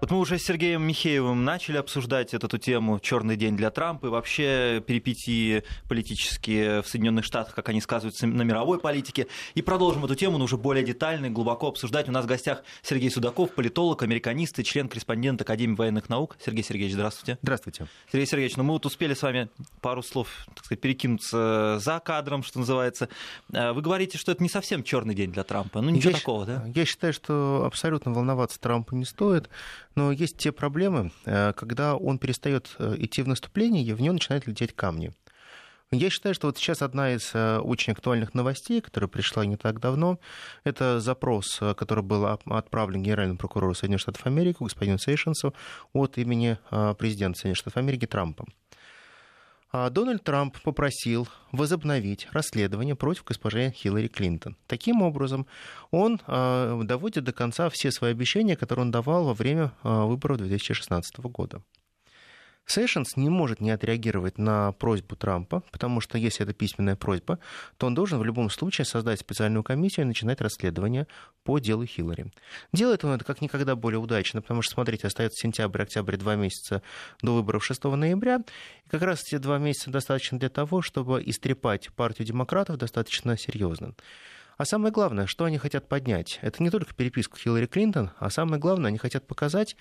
[0.00, 4.08] Вот мы уже с Сергеем Михеевым начали обсуждать эту тему «Черный день для Трампа» и
[4.08, 9.26] вообще перипетии политические в Соединенных Штатах, как они сказываются на мировой политике.
[9.54, 12.08] И продолжим эту тему, но уже более детально и глубоко обсуждать.
[12.08, 16.38] У нас в гостях Сергей Судаков, политолог, американист и член-корреспондент Академии военных наук.
[16.42, 17.38] Сергей Сергеевич, здравствуйте.
[17.42, 17.86] Здравствуйте.
[18.10, 19.50] Сергей Сергеевич, ну мы вот успели с вами
[19.82, 23.10] пару слов, так сказать, перекинуться за кадром, что называется.
[23.52, 25.82] Э, вы говорите, что это не совсем черный день для Трампа.
[25.82, 26.64] Ну ничего я такого, да?
[26.74, 29.50] Я считаю, что абсолютно волноваться Трампу не стоит.
[29.94, 34.12] Но есть те проблемы, э, когда он перестает э, идти в наступление, и в него
[34.12, 35.12] начинают лететь камни.
[35.92, 39.80] Я считаю, что вот сейчас одна из э, очень актуальных новостей, которая пришла не так
[39.80, 40.20] давно,
[40.62, 45.52] это запрос, который был отправлен генеральному прокурору Соединенных Штатов Америки, господину Сейшенсу,
[45.92, 46.58] от имени
[46.98, 48.44] президента Соединенных Штатов Америки Трампа.
[49.72, 54.56] А Дональд Трамп попросил возобновить расследование против госпожи Хиллари Клинтон.
[54.66, 55.46] Таким образом,
[55.92, 60.38] он а, доводит до конца все свои обещания, которые он давал во время а, выборов
[60.38, 61.62] 2016 года.
[62.70, 67.40] Сэшенс не может не отреагировать на просьбу Трампа, потому что если это письменная просьба,
[67.78, 71.08] то он должен в любом случае создать специальную комиссию и начинать расследование
[71.42, 72.32] по делу Хиллари.
[72.72, 76.80] Делает он это как никогда более удачно, потому что, смотрите, остается сентябрь, октябрь, два месяца
[77.22, 78.40] до выборов 6 ноября.
[78.86, 83.94] И как раз эти два месяца достаточно для того, чтобы истрепать партию демократов достаточно серьезно.
[84.58, 88.60] А самое главное, что они хотят поднять, это не только переписку Хиллари Клинтон, а самое
[88.60, 89.74] главное, они хотят показать,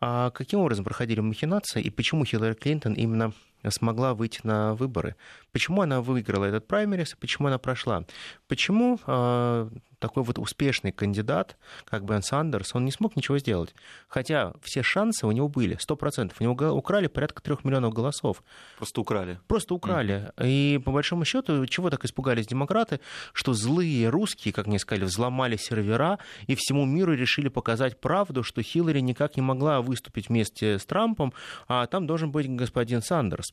[0.00, 3.32] а каким образом проходили махинации и почему Хиллари Клинтон именно
[3.68, 5.16] смогла выйти на выборы?
[5.52, 8.04] Почему она выиграла этот праймерис, почему она прошла?
[8.48, 9.68] Почему а,
[10.00, 13.74] такой вот успешный кандидат, как Бен Сандерс, он не смог ничего сделать.
[14.08, 16.32] Хотя все шансы у него были, 100%.
[16.40, 18.42] У него украли порядка трех миллионов голосов.
[18.78, 19.38] Просто украли.
[19.46, 20.32] Просто украли.
[20.36, 20.48] Mm-hmm.
[20.48, 23.00] И по большому счету, чего так испугались демократы,
[23.32, 28.62] что злые русские, как мне сказали, взломали сервера и всему миру решили показать правду, что
[28.62, 31.32] Хиллари никак не могла выступить вместе с Трампом,
[31.68, 33.52] а там должен быть господин Сандерс.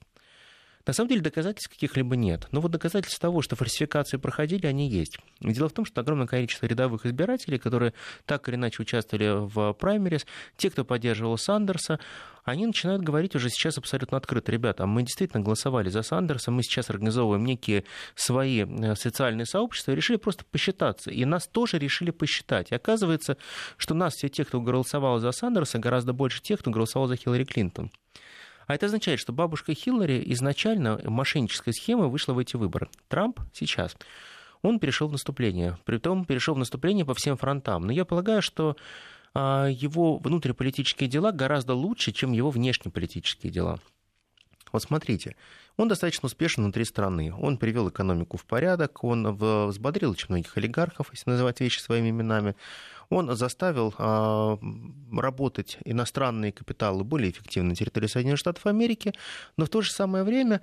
[0.88, 2.48] На самом деле доказательств каких-либо нет.
[2.52, 5.18] Но вот доказательства того, что фальсификации проходили, они есть.
[5.42, 7.94] Дело в том, что огромное количество рядовых избирателей, которые
[8.25, 12.00] так или иначе участвовали в праймерис, те, кто поддерживал Сандерса,
[12.46, 14.50] они начинают говорить уже сейчас абсолютно открыто.
[14.53, 17.84] Ребята, мы действительно голосовали за Сандерса, мы сейчас организовываем некие
[18.16, 21.12] свои э, социальные сообщества решили просто посчитаться.
[21.12, 22.72] И нас тоже решили посчитать.
[22.72, 23.36] И оказывается,
[23.76, 27.44] что нас все те, кто голосовал за Сандерса, гораздо больше тех, кто голосовал за Хиллари
[27.44, 27.92] Клинтон.
[28.67, 32.89] А это означает, что бабушка Хиллари изначально мошеннической схемой вышла в эти выборы.
[33.07, 33.95] Трамп сейчас
[34.61, 35.78] он перешел в наступление.
[35.85, 37.85] Притом перешел в наступление по всем фронтам.
[37.85, 38.75] Но я полагаю, что
[39.33, 43.79] а, его внутриполитические дела гораздо лучше, чем его внешнеполитические дела.
[44.73, 45.35] Вот смотрите,
[45.78, 47.34] он достаточно успешен внутри страны.
[47.34, 52.55] Он привел экономику в порядок, он взбодрил очень многих олигархов, если называть вещи своими именами
[53.09, 54.57] он заставил а,
[55.12, 59.13] работать иностранные капиталы более эффективно на территории Соединенных Штатов Америки,
[59.56, 60.62] но в то же самое время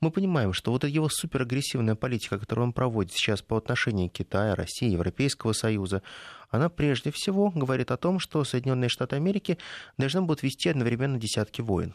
[0.00, 4.56] мы понимаем, что вот его суперагрессивная политика, которую он проводит сейчас по отношению к Китаю,
[4.56, 6.02] России, Европейского Союза,
[6.50, 9.58] она прежде всего говорит о том, что Соединенные Штаты Америки
[9.98, 11.94] должны будут вести одновременно десятки войн.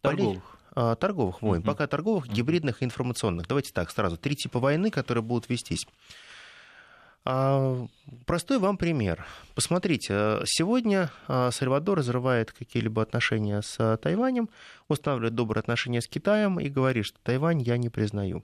[0.00, 0.42] Торговых.
[0.74, 0.96] Поли...
[0.96, 1.60] Торговых войн.
[1.60, 1.66] Uh-huh.
[1.66, 3.46] Пока торговых, гибридных и информационных.
[3.46, 4.16] Давайте так, сразу.
[4.16, 5.86] Три типа войны, которые будут вестись.
[7.24, 7.86] А,
[8.26, 9.24] простой вам пример.
[9.54, 14.48] Посмотрите, сегодня а, Сальвадор разрывает какие-либо отношения с Тайванем,
[14.88, 18.42] устанавливает добрые отношения с Китаем и говорит, что Тайвань я не признаю.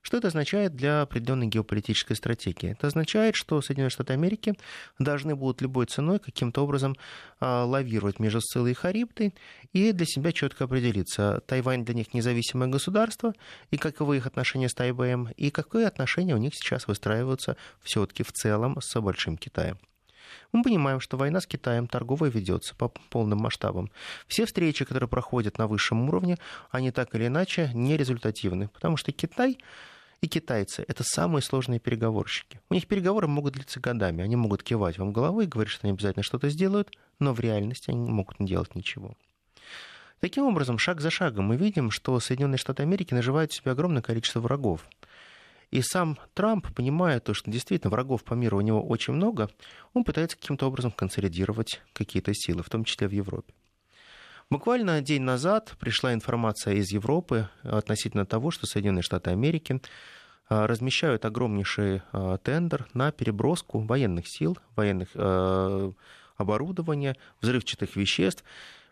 [0.00, 2.70] Что это означает для определенной геополитической стратегии?
[2.70, 4.54] Это означает, что Соединенные Штаты Америки
[4.98, 6.96] должны будут любой ценой каким-то образом
[7.40, 9.34] а, лавировать между Сциллой и Харибдой
[9.72, 13.34] и для себя четко определиться, Тайвань для них независимое государство,
[13.70, 18.32] и каковы их отношения с Тайбэем, и какие отношения у них сейчас выстраиваются все-таки в
[18.32, 19.78] целом с Большим Китаем.
[20.52, 23.90] Мы понимаем, что война с Китаем торговая ведется по полным масштабам.
[24.26, 26.36] Все встречи, которые проходят на высшем уровне,
[26.70, 29.58] они так или иначе не результативны, потому что Китай
[30.20, 32.60] и китайцы— это самые сложные переговорщики.
[32.70, 34.24] У них переговоры могут длиться годами.
[34.24, 36.90] Они могут кивать вам головой и говорить, что они обязательно что-то сделают,
[37.20, 39.14] но в реальности они не могут не делать ничего.
[40.20, 44.40] Таким образом, шаг за шагом мы видим, что Соединенные Штаты Америки наживают себе огромное количество
[44.40, 44.84] врагов.
[45.70, 49.50] И сам Трамп, понимая то, что действительно врагов по миру у него очень много,
[49.92, 53.52] он пытается каким-то образом консолидировать какие-то силы, в том числе в Европе.
[54.50, 59.82] Буквально день назад пришла информация из Европы относительно того, что Соединенные Штаты Америки
[60.48, 65.92] а, размещают огромнейший а, тендер на переброску военных сил, военных а,
[66.38, 68.42] оборудования, взрывчатых веществ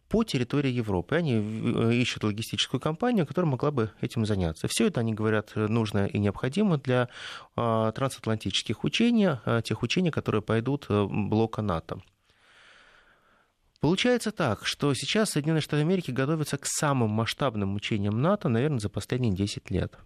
[0.08, 1.16] по территории Европы.
[1.16, 4.68] Они э, ищут логистическую компанию, которая могла бы этим заняться.
[4.68, 7.08] Все это, они говорят, нужно и необходимо для
[7.54, 9.30] трансатлантических учений,
[9.62, 12.00] тех учений, которые пойдут э, блока НАТО.
[13.80, 18.88] Получается так, что сейчас Соединенные Штаты Америки готовятся к самым масштабным учениям НАТО, наверное, за
[18.88, 19.98] последние 10 лет.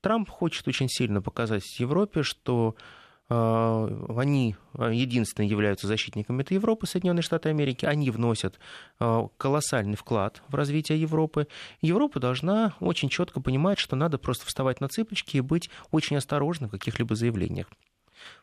[0.00, 2.76] Трамп хочет очень сильно показать Европе, что
[3.28, 7.86] они единственные являются защитниками этой Европы, Соединенные Штаты Америки.
[7.86, 8.58] Они вносят
[9.00, 11.48] э, колоссальный вклад в развитие Европы.
[11.80, 16.68] Европа должна очень четко понимать, что надо просто вставать на цыпочки и быть очень осторожным
[16.68, 17.68] в каких-либо заявлениях.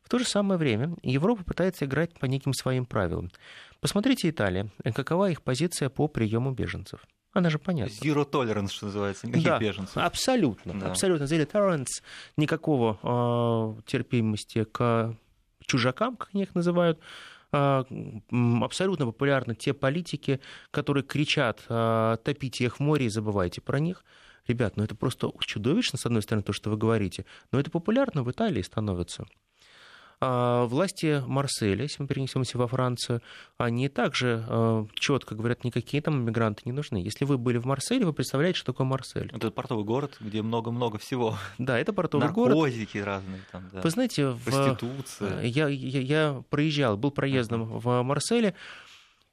[0.04, 3.32] В то же самое время Европа пытается играть по неким своим правилам.
[3.80, 4.70] Посмотрите Италия.
[4.96, 7.06] Какова их позиция по приему беженцев?
[7.34, 7.94] Она же понятна.
[7.94, 9.98] Zero tolerance, что называется, никаких да, беженцев.
[9.98, 10.80] Абсолютно.
[10.80, 10.92] Да.
[10.92, 11.24] Абсолютно.
[11.26, 12.04] Zero tolerance.
[12.36, 15.16] Никакого э, терпимости к
[15.66, 17.00] чужакам, как они их называют.
[17.54, 17.84] Э,
[18.62, 20.42] абсолютно популярны те политики,
[20.72, 24.04] которые кричат э, «топите их в море и забывайте про них».
[24.48, 28.24] Ребят, ну это просто чудовищно, с одной стороны, то, что вы говорите, но это популярно
[28.24, 29.26] в Италии становится.
[30.24, 33.24] А власти Марселя, если мы перенесемся во Францию,
[33.58, 36.98] они также э, четко говорят, никакие там мигранты не нужны.
[36.98, 39.32] Если вы были в Марселе, вы представляете, что такое Марсель.
[39.34, 41.40] Это портовый город, где много-много всего.
[41.58, 42.56] Да, это портовый Наркотики город.
[42.56, 43.82] Наркотики разные там, да.
[43.82, 44.44] Вы знаете, в...
[44.44, 45.42] Проституция.
[45.42, 47.80] Я, я, я проезжал, был проездом uh-huh.
[47.80, 48.54] в Марселе,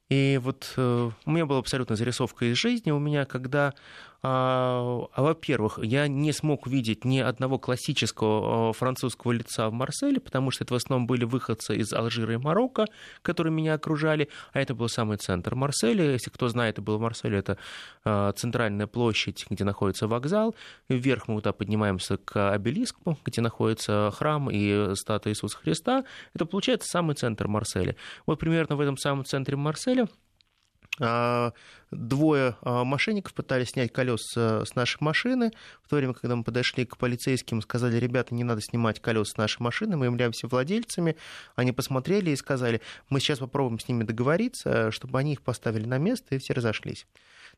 [0.09, 2.89] и вот э, у меня была абсолютно зарисовка из жизни.
[2.89, 3.75] У меня, когда
[4.21, 10.19] а, а, во-первых, я не смог видеть ни одного классического а, французского лица в Марселе,
[10.19, 12.85] потому что это в основном были выходцы из Алжира и Марокко,
[13.21, 16.11] которые меня окружали, а это был самый центр Марселя.
[16.11, 17.57] Если кто знает, это был в Марселе, это
[18.03, 20.53] а, центральная площадь, где находится вокзал.
[20.89, 26.03] Вверх мы туда поднимаемся к обелиску, где находится храм и статуя Иисуса Христа.
[26.33, 27.95] Это получается самый центр Марселя.
[28.25, 30.09] Вот примерно в этом самом центре Марселя
[31.91, 35.51] двое а, мошенников пытались снять колеса с нашей машины.
[35.83, 39.37] В то время, когда мы подошли к полицейским, сказали, ребята, не надо снимать колеса с
[39.37, 41.15] нашей машины, мы являемся владельцами.
[41.55, 45.97] Они посмотрели и сказали, мы сейчас попробуем с ними договориться, чтобы они их поставили на
[45.97, 47.05] место, и все разошлись.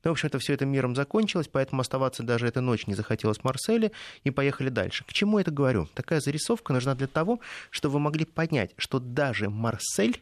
[0.04, 3.92] Ну, в общем-то, все это миром закончилось, поэтому оставаться даже этой ночь не захотелось Марселе,
[4.24, 5.04] и поехали дальше.
[5.06, 5.88] К чему это говорю?
[5.94, 7.40] Такая зарисовка нужна для того,
[7.70, 10.22] чтобы вы могли понять, что даже Марсель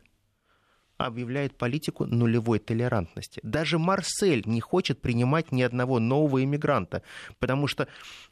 [1.06, 3.40] объявляет политику нулевой толерантности.
[3.44, 7.04] Даже Марсель не хочет принимать ни одного нового иммигранта,
[7.40, 7.88] потому что,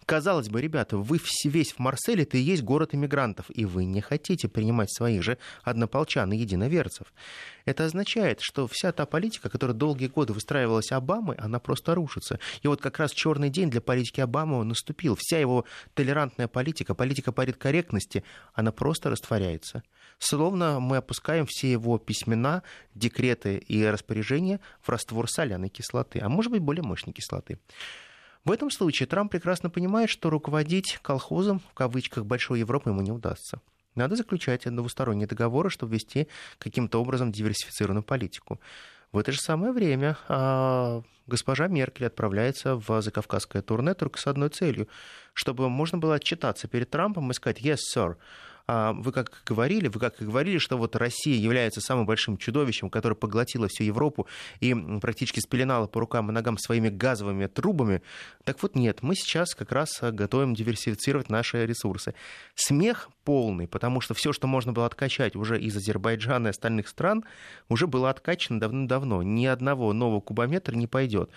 [0.06, 4.02] казалось бы, ребята, вы весь в Марселе, это и есть город иммигрантов, и вы не
[4.02, 7.14] хотите принимать своих же однополчан и единоверцев.
[7.66, 12.40] Это означает, что вся та политика, которая долгие годы выстраивалась Обамой, она просто рушится.
[12.62, 15.18] И вот как раз черный день для политики Обамы наступил.
[15.20, 18.24] Вся его толерантная политика, политика политкорректности,
[18.54, 19.84] она просто растворяется
[20.20, 22.64] словно мы опускаем все его письмена,
[22.96, 27.60] декреты и распоряжения в раствор соляной кислоты, а может быть более мощной кислоты.
[28.44, 33.12] В этом случае Трамп прекрасно понимает, что руководить колхозом, в кавычках, большой Европы ему не
[33.12, 33.60] удастся.
[33.96, 36.28] Надо заключать двусторонние договоры, чтобы вести
[36.60, 38.62] каким-то образом диверсифицированную политику.
[39.12, 44.50] В это же самое время а, госпожа Меркель отправляется в закавказское турне только с одной
[44.50, 44.88] целью,
[45.34, 48.18] чтобы можно было отчитаться перед Трампом и сказать «Yes, sir,
[48.68, 53.68] вы как говорили, вы как говорили, что вот Россия является самым большим чудовищем, которое поглотило
[53.68, 54.28] всю Европу
[54.60, 58.02] и практически спеленало по рукам и ногам своими газовыми трубами.
[58.44, 62.14] Так вот нет, мы сейчас как раз готовим диверсифицировать наши ресурсы.
[62.56, 67.24] Смех полный, потому что все, что можно было откачать уже из Азербайджана и остальных стран,
[67.70, 69.24] уже было откачано давно-давно.
[69.24, 71.30] Ни одного нового кубометра не пойдет.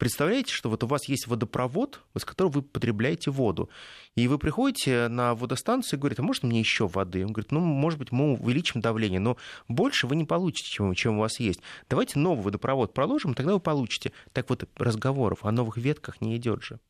[0.00, 3.68] Представляете, что вот у вас есть водопровод, из которого вы потребляете воду,
[4.14, 7.22] и вы приходите на водостанцию и говорите, а можно мне еще воды?
[7.22, 9.36] Он говорит, ну, может быть, мы увеличим давление, но
[9.68, 11.60] больше вы не получите, чем, чем у вас есть.
[11.90, 14.12] Давайте новый водопровод проложим, тогда вы получите.
[14.32, 16.80] Так вот, разговоров о новых ветках не идет же.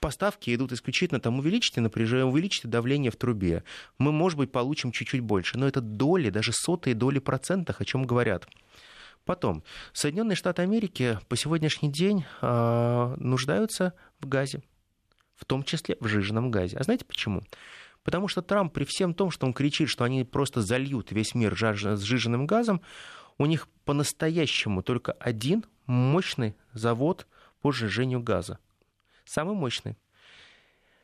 [0.00, 3.62] Поставки идут исключительно там увеличите напряжение, увеличите давление в трубе.
[3.98, 8.06] Мы, может быть, получим чуть-чуть больше, но это доли, даже сотые доли процентах, о чем
[8.06, 8.48] говорят.
[9.24, 9.62] Потом,
[9.92, 14.62] Соединенные Штаты Америки по сегодняшний день э, нуждаются в газе,
[15.36, 16.76] в том числе в жиженном газе.
[16.76, 17.42] А знаете почему?
[18.02, 21.54] Потому что Трамп при всем том, что он кричит, что они просто зальют весь мир
[21.56, 22.80] с жиженным газом,
[23.38, 27.26] у них по-настоящему только один мощный завод
[27.60, 28.58] по сжижению газа.
[29.24, 29.96] Самый мощный.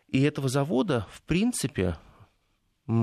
[0.08, 1.96] И этого завода, в принципе,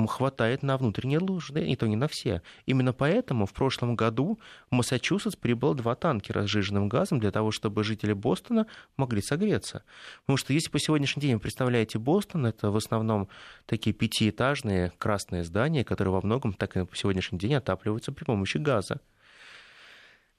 [0.07, 2.41] хватает на внутренние нужды, и то не на все.
[2.65, 4.39] Именно поэтому в прошлом году
[4.71, 9.83] в Массачусетс прибыло два танкера с сжиженным газом для того, чтобы жители Бостона могли согреться.
[10.21, 13.27] Потому что если по сегодняшний день вы представляете Бостон, это в основном
[13.65, 18.57] такие пятиэтажные красные здания, которые во многом так и по сегодняшний день отапливаются при помощи
[18.57, 19.01] газа.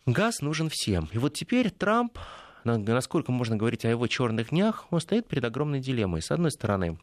[0.07, 1.09] Газ нужен всем.
[1.13, 2.19] И вот теперь Трамп,
[2.65, 6.23] насколько можно говорить о его черных днях, он стоит перед огромной дилеммой.
[6.23, 6.99] С одной стороны,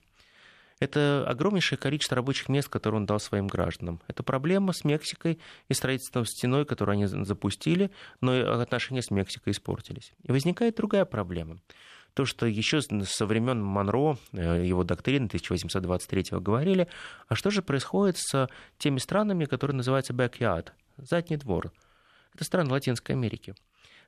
[0.81, 4.01] Это огромнейшее количество рабочих мест, которые он дал своим гражданам.
[4.07, 5.37] Это проблема с Мексикой
[5.69, 10.11] и строительством стеной, которую они запустили, но отношения с Мексикой испортились.
[10.23, 11.59] И возникает другая проблема.
[12.15, 16.87] То, что еще со времен Монро, э, его доктрины 1823 говорили,
[17.27, 21.71] а что же происходит с теми странами, которые называются backyard, задний двор.
[22.33, 23.53] Это страны Латинской Америки.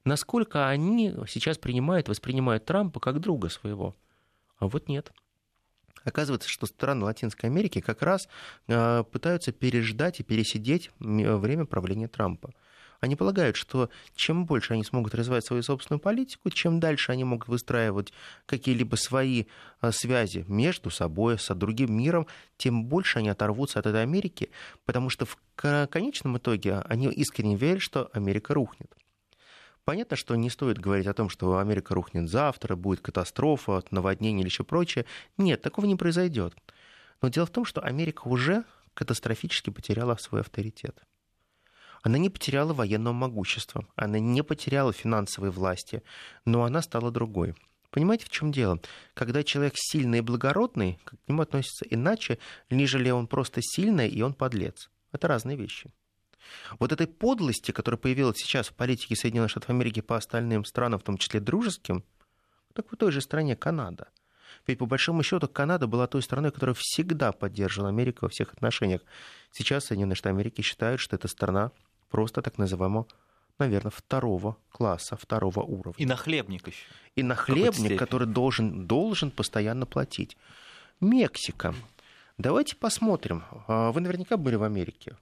[0.06, 3.96] Насколько они сейчас принимают, воспринимают Трампа как друга своего?
[4.58, 5.14] А вот нет.
[6.04, 8.28] Оказывается, что страны Латинской Америки как раз
[8.68, 12.52] э, пытаются переждать и пересидеть время правления Трампа.
[13.04, 17.50] Они полагают, что чем больше они смогут развивать свою собственную политику, чем дальше они могут
[17.50, 18.14] выстраивать
[18.46, 19.44] какие-либо свои
[19.82, 24.52] э, связи между собой, с другим миром, тем больше они оторвутся от этой Америки,
[24.86, 28.90] потому что в конечном итоге они искренне верят, что Америка рухнет.
[29.86, 34.48] Понятно, что не стоит говорить о том, что Америка рухнет завтра, будет катастрофа, наводнение или
[34.48, 35.06] еще прочее.
[35.38, 36.56] Нет, такого не произойдет.
[37.22, 38.64] Но дело в том, что Америка уже
[38.94, 41.04] катастрофически потеряла свой авторитет.
[42.02, 46.04] Она не потеряла военного могущества, она не потеряла финансовой власти,
[46.46, 47.56] но она стала другой.
[47.92, 48.80] Понимаете, в чем дело?
[49.14, 54.34] Когда человек сильный и благородный, к нему относятся иначе, нежели он просто сильный и он
[54.34, 54.90] подлец.
[55.12, 55.92] Это разные вещи.
[56.80, 61.04] Вот этой подлости, которая появилась сейчас в политике Соединенных Штатов Америки по остальным странам, в
[61.04, 62.04] том числе дружеским,
[62.74, 64.08] так в той же стране Канада.
[64.68, 69.02] Ведь по большому счету Канада была той страной, которая всегда поддерживала Америку во всех отношениях.
[69.52, 71.72] Сейчас Соединенные Штаты Америки считают, что эта страна
[72.10, 73.08] просто так называемого
[73.60, 75.96] наверное, второго класса, второго уровня.
[75.98, 76.86] И нахлебник еще.
[77.16, 80.38] И нахлебник, который должен, должен постоянно платить.
[81.00, 81.76] Мексика.
[82.38, 83.44] Давайте посмотрим.
[83.68, 85.16] А, вы наверняка были в Америке.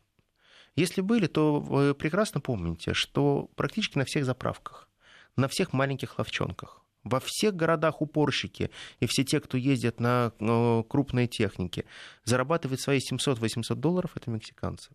[0.76, 4.88] Если были, то вы прекрасно помните, что практически на всех заправках,
[5.36, 10.84] на всех маленьких ловчонках, во всех городах упорщики и все те, кто ездят на э,
[10.88, 11.86] крупные техники,
[12.24, 14.92] зарабатывают свои 700-800 долларов, это мексиканцы.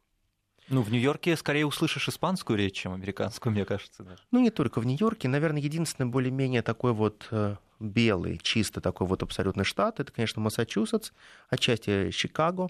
[0.68, 4.02] Ну, в Нью-Йорке скорее услышишь испанскую речь, чем американскую, мне кажется.
[4.02, 4.22] Даже.
[4.32, 5.28] Ну, не только в Нью-Йорке.
[5.28, 11.12] Наверное, единственный более-менее такой вот э, белый, чисто такой вот абсолютный штат, это, конечно, Массачусетс,
[11.48, 12.68] отчасти Чикаго.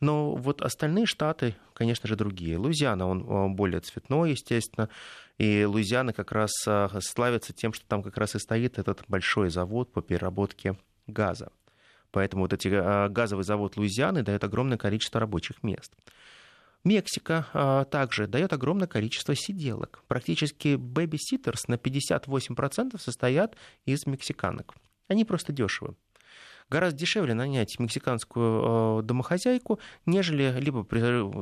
[0.00, 2.58] Но вот остальные штаты, конечно же, другие.
[2.58, 4.88] Луизиана, он более цветной, естественно.
[5.38, 9.50] И Луизиана как раз а, славится тем, что там как раз и стоит этот большой
[9.50, 11.50] завод по переработке газа.
[12.10, 15.92] Поэтому вот эти а, газовый завод Луизианы дает огромное количество рабочих мест.
[16.84, 20.02] Мексика также дает огромное количество сиделок.
[20.06, 24.74] Практически baby-sitters на 58% состоят из мексиканок.
[25.08, 25.94] Они просто дешевы
[26.70, 30.86] гораздо дешевле нанять мексиканскую э, домохозяйку, нежели либо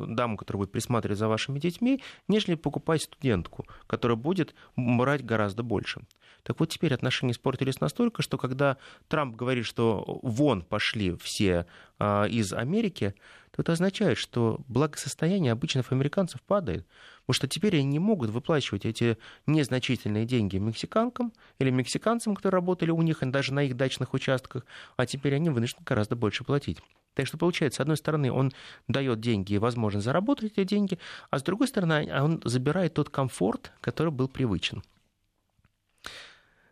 [0.09, 6.03] даму, которая будет присматривать за вашими детьми, нежели покупать студентку, которая будет брать гораздо больше.
[6.43, 8.77] Так вот, теперь отношения испортились настолько, что когда
[9.09, 11.67] Трамп говорит, что вон пошли все
[11.99, 13.15] э, из Америки,
[13.53, 16.87] то это означает, что благосостояние обычных американцев падает.
[17.27, 22.91] Потому что теперь они не могут выплачивать эти незначительные деньги мексиканкам или мексиканцам, которые работали
[22.91, 26.79] у них, даже на их дачных участках, а теперь они вынуждены гораздо больше платить.
[27.15, 28.53] Так что получается, с одной стороны, он
[28.89, 30.99] дает деньги и возможность заработать эти деньги,
[31.31, 34.83] а с другой стороны, он забирает тот комфорт, который был привычен.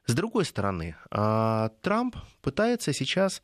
[0.06, 3.42] С другой стороны, а, Трамп пытается сейчас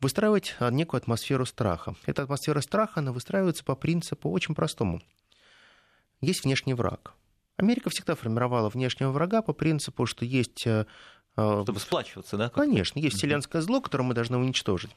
[0.00, 1.94] выстраивать некую атмосферу страха.
[2.06, 5.02] Эта атмосфера страха, она выстраивается по принципу очень простому–
[6.20, 7.14] есть внешний враг.
[7.56, 10.66] Америка всегда формировала внешнего врага по принципу, что есть...
[10.66, 10.86] Э,
[11.36, 12.50] э, Чтобы сплачиваться, да?
[12.50, 14.90] Конечно, есть вселенское зло, которое мы должны уничтожить.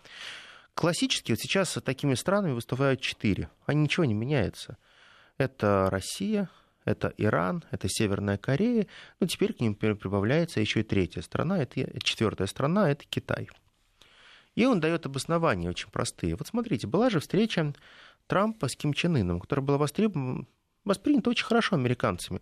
[0.73, 3.49] Классически вот сейчас такими странами выступают четыре.
[3.65, 4.77] Они ничего не меняются.
[5.38, 6.49] Это Россия,
[6.85, 8.88] это Иран, это Северная Корея.
[9.19, 13.49] Ну, теперь к ним прибавляется еще и третья страна, это четвертая страна, это Китай.
[14.55, 16.35] И он дает обоснования очень простые.
[16.35, 17.73] Вот смотрите, была же встреча
[18.27, 20.45] Трампа с Ким Чен Ыном, которая была востребована
[20.86, 22.41] воспринято очень хорошо американцами.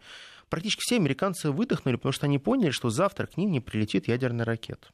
[0.49, 4.45] Практически все американцы выдохнули, потому что они поняли, что завтра к ним не прилетит ядерный
[4.45, 4.91] ракет.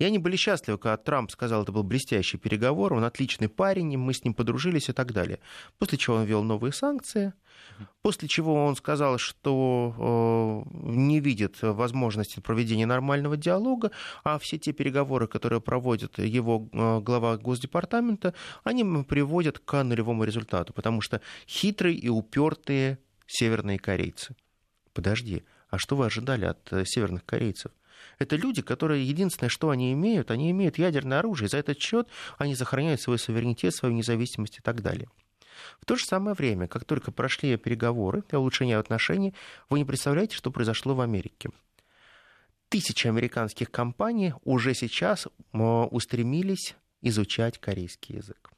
[0.00, 4.14] И они были счастливы, когда Трамп сказал, это был блестящий переговор, он отличный парень, мы
[4.14, 5.40] с ним подружились и так далее.
[5.78, 7.34] После чего он ввел новые санкции,
[8.00, 13.90] после чего он сказал, что э, не видит возможности проведения нормального диалога,
[14.24, 18.32] а все те переговоры, которые проводит его э, глава Госдепартамента,
[18.64, 24.34] они приводят к нулевому результату, потому что хитрые и упертые северные корейцы.
[24.94, 27.70] Подожди, а что вы ожидали от э, северных корейцев?
[28.20, 31.48] Это люди, которые единственное, что они имеют, они имеют ядерное оружие.
[31.48, 35.08] За этот счет они сохраняют свой суверенитет, свою независимость и так далее.
[35.80, 39.34] В то же самое время, как только прошли переговоры и улучшение отношений,
[39.70, 41.48] вы не представляете, что произошло в Америке.
[42.68, 48.50] Тысячи американских компаний уже сейчас устремились изучать корейский язык.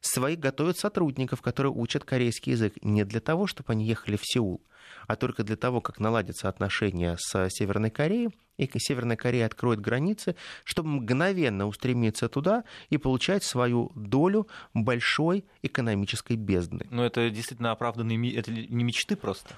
[0.00, 4.62] Свои готовят сотрудников, которые учат корейский язык не для того, чтобы они ехали в Сеул,
[5.06, 8.30] а только для того, как наладятся отношения с Северной Кореей,
[8.66, 16.36] и Северная Корея откроет границы, чтобы мгновенно устремиться туда и получать свою долю большой экономической
[16.36, 16.86] бездны.
[16.90, 19.54] Но это действительно оправданные, это не мечты просто.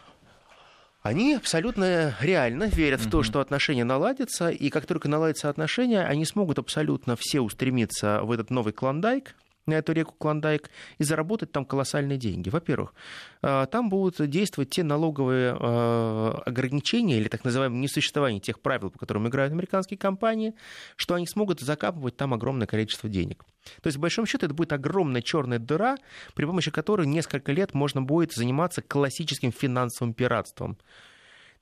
[1.02, 6.24] Они абсолютно реально верят в то, что отношения наладятся, и как только наладятся отношения, они
[6.24, 9.34] смогут абсолютно все устремиться в этот новый клондайк,
[9.66, 12.48] на эту реку Клондайк и заработать там колоссальные деньги.
[12.48, 12.94] Во-первых,
[13.42, 18.98] э, там будут действовать те налоговые э, ограничения или так называемое несуществование тех правил, по
[18.98, 20.54] которым играют американские компании,
[20.96, 23.44] что они смогут закапывать там огромное количество денег.
[23.80, 25.96] То есть, в большом счете, это будет огромная черная дыра,
[26.34, 30.78] при помощи которой несколько лет можно будет заниматься классическим финансовым пиратством.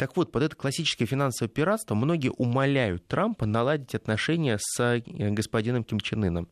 [0.01, 5.85] Так вот, под это классическое финансовое пиратство многие умоляют Трампа наладить отношения с э, господином
[5.85, 6.49] Ким Чен Ыном.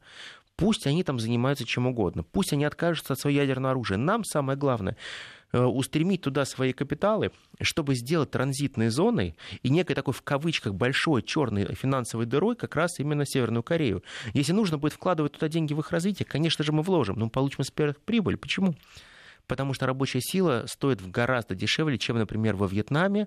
[0.59, 3.97] Пусть они там занимаются чем угодно, пусть они откажутся от своего ядерного оружия.
[3.97, 4.97] Нам самое главное
[5.53, 11.23] э, устремить туда свои капиталы, чтобы сделать транзитной зоной и некой такой в кавычках большой
[11.23, 14.03] черной финансовой дырой как раз именно Северную Корею.
[14.35, 17.63] Если нужно будет вкладывать туда деньги в их развитие, конечно же мы вложим, но получим
[18.05, 18.37] прибыль.
[18.37, 18.75] Почему?
[19.49, 23.27] Потому что рабочая сила стоит гораздо дешевле, чем, например, во Вьетнаме,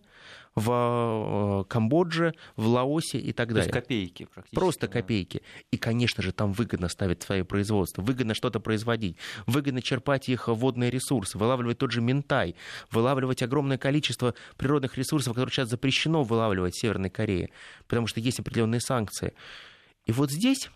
[0.56, 3.64] в э, Камбодже, в Лаосе и так далее.
[3.64, 4.56] То есть копейки практически.
[4.56, 4.94] Просто да.
[4.94, 5.42] копейки.
[5.72, 10.92] И, конечно же, там выгодно ставить свое производство, выгодно что-то производить, выгодно черпать их водные
[10.92, 12.56] ресурсы, вылавливать тот же ментай,
[12.92, 17.50] вылавливать огромное количество природных ресурсов, которые сейчас запрещено вылавливать в Северной Корее,
[17.88, 19.34] потому что есть определенные санкции.
[20.06, 20.70] И вот здесь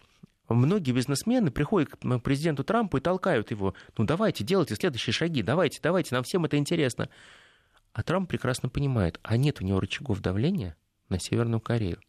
[0.53, 5.79] многие бизнесмены приходят к президенту Трампу и толкают его, ну давайте, делайте следующие шаги, давайте,
[5.81, 7.09] давайте, нам всем это интересно.
[7.93, 10.75] А Трамп прекрасно понимает, а нет у него рычагов давления
[11.09, 11.99] на Северную Корею.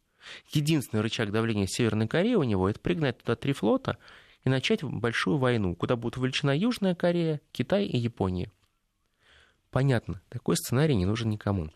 [0.52, 3.96] Единственный рычаг давления Северной Кореи у него– это пригнать туда три флота
[4.44, 8.50] и начать большую войну, куда будут вовлечена Южная Корея, Китай и Япония.
[9.70, 11.70] Понятно, такой сценарий не нужен никому.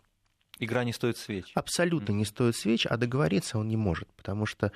[0.59, 1.51] Игра не стоит свеч.
[1.55, 2.15] Абсолютно mm-hmm.
[2.15, 4.71] не стоит свеч, а договориться он не может, потому что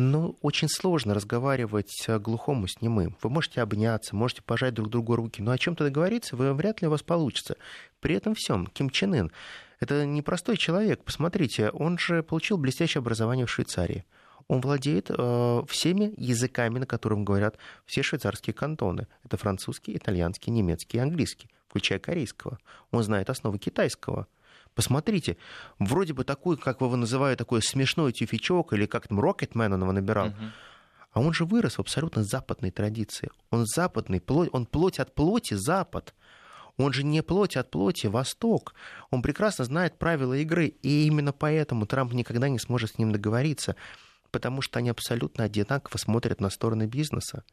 [0.00, 3.16] ну, очень сложно разговаривать глухому с немым.
[3.22, 6.88] Вы можете обняться, можете пожать друг другу руки, но о чем-то договориться вы, вряд ли
[6.88, 7.56] у вас получится.
[8.00, 9.32] При этом всем Ким Чен Ын–
[9.80, 11.04] это непростой человек.
[11.04, 14.04] Посмотрите, он же получил блестящее образование в Швейцарии.
[14.48, 19.06] Он владеет э, всеми языками, на котором говорят все швейцарские кантоны.
[19.22, 22.58] Это французский, итальянский, немецкий английский, включая корейского.
[22.90, 24.26] Он знает основы китайского–
[24.74, 25.36] Посмотрите,
[25.78, 29.92] вроде бы такой, как его называют, такой смешной тюфячок, или как там Рокетмен он его
[29.92, 30.28] набирал.
[30.28, 30.50] Uh-huh.
[31.12, 33.30] А он же вырос в абсолютно западной традиции.
[33.50, 36.14] Он западный, он плоть от плоти Запад.
[36.76, 38.74] Он же не плоть от плоти Восток.
[39.10, 40.66] Он прекрасно знает правила игры.
[40.82, 43.76] И именно поэтому Трамп никогда не сможет с ним договориться
[44.30, 47.44] потому что они абсолютно одинаково смотрят на стороны бизнеса.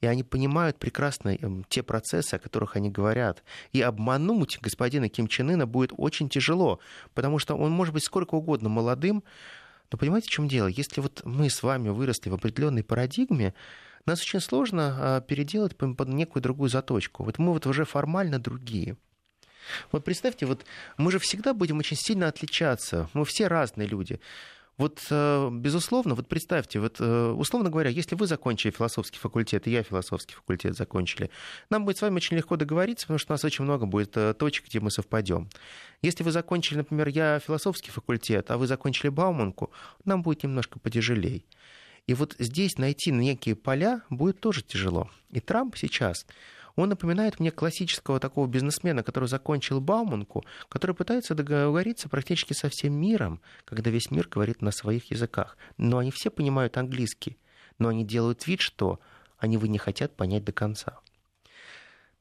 [0.00, 3.42] И они понимают прекрасно эм, те процессы, о которых они говорят.
[3.72, 6.80] И обмануть господина Ким Чен Ына будет очень тяжело,
[7.14, 9.24] потому что он может быть сколько угодно молодым,
[9.92, 10.66] но понимаете, в чем дело?
[10.66, 13.54] Если вот мы с вами выросли в определенной парадигме,
[14.04, 17.24] нас очень сложно а, переделать под некую другую заточку.
[17.24, 18.96] Вот мы вот уже формально другие.
[19.92, 20.64] Вот представьте, вот
[20.96, 23.08] мы же всегда будем очень сильно отличаться.
[23.14, 24.20] Мы все разные люди.
[24.78, 29.70] Вот, э, безусловно, вот представьте, вот, э, условно говоря, если вы закончили философский факультет, и
[29.70, 31.30] я философский факультет закончили,
[31.70, 34.34] нам будет с вами очень легко договориться, потому что у нас очень много будет э,
[34.34, 35.48] точек, где мы совпадем.
[36.02, 39.70] Если вы закончили, например, я философский факультет, а вы закончили Бауманку,
[40.04, 41.42] нам будет немножко потяжелее.
[42.06, 45.08] И вот здесь найти некие поля будет тоже тяжело.
[45.30, 46.26] И Трамп сейчас
[46.76, 52.94] он напоминает мне классического такого бизнесмена, который закончил Бауманку, который пытается договориться практически со всем
[52.94, 55.56] миром, когда весь мир говорит на своих языках.
[55.78, 57.38] Но они все понимают английский,
[57.78, 59.00] но они делают вид, что
[59.38, 61.00] они его не хотят понять до конца.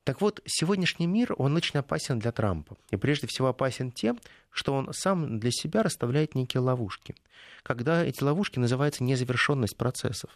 [0.06, 2.78] Так вот, сегодняшний мир, он очень опасен для Трампа.
[2.92, 4.20] И прежде всего опасен тем,
[4.52, 7.16] что он сам для себя расставляет некие ловушки.
[7.64, 10.30] Когда эти ловушки называются незавершенность процессов.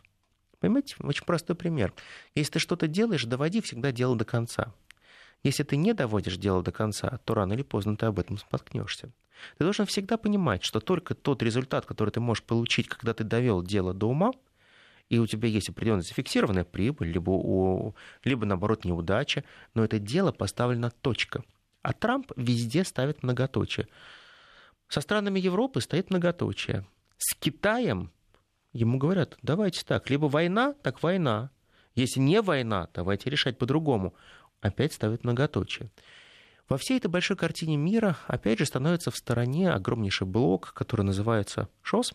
[0.59, 1.93] Понимаете, очень простой пример.
[2.35, 4.73] Если ты что-то делаешь, доводи всегда дело до конца.
[5.43, 9.11] Если ты не доводишь дело до конца, то рано или поздно ты об этом споткнешься.
[9.57, 13.63] Ты должен всегда понимать, что только тот результат, который ты можешь получить, когда ты довел
[13.63, 14.33] дело до ума,
[15.07, 19.43] и у тебя есть определенная зафиксированная прибыль, либо, у, либо наоборот неудача,
[19.73, 21.43] но это дело поставлено точка.
[21.81, 23.87] А Трамп везде ставит многоточие.
[24.89, 26.85] Со странами Европы стоит многоточие.
[27.17, 28.11] С Китаем
[28.73, 31.51] ему говорят, давайте так, либо война, так война.
[31.95, 34.13] Если не война, давайте решать по-другому.
[34.61, 35.89] Опять ставят многоточие.
[36.67, 41.67] Во всей этой большой картине мира, опять же, становится в стороне огромнейший блок, который называется
[41.81, 42.13] ШОС.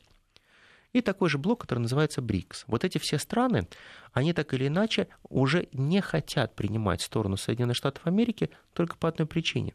[0.92, 2.64] и такой же блок, который называется БРИКС.
[2.68, 3.66] Вот эти все страны,
[4.12, 9.26] они так или иначе уже не хотят принимать сторону Соединенных Штатов Америки только по одной
[9.26, 9.74] причине.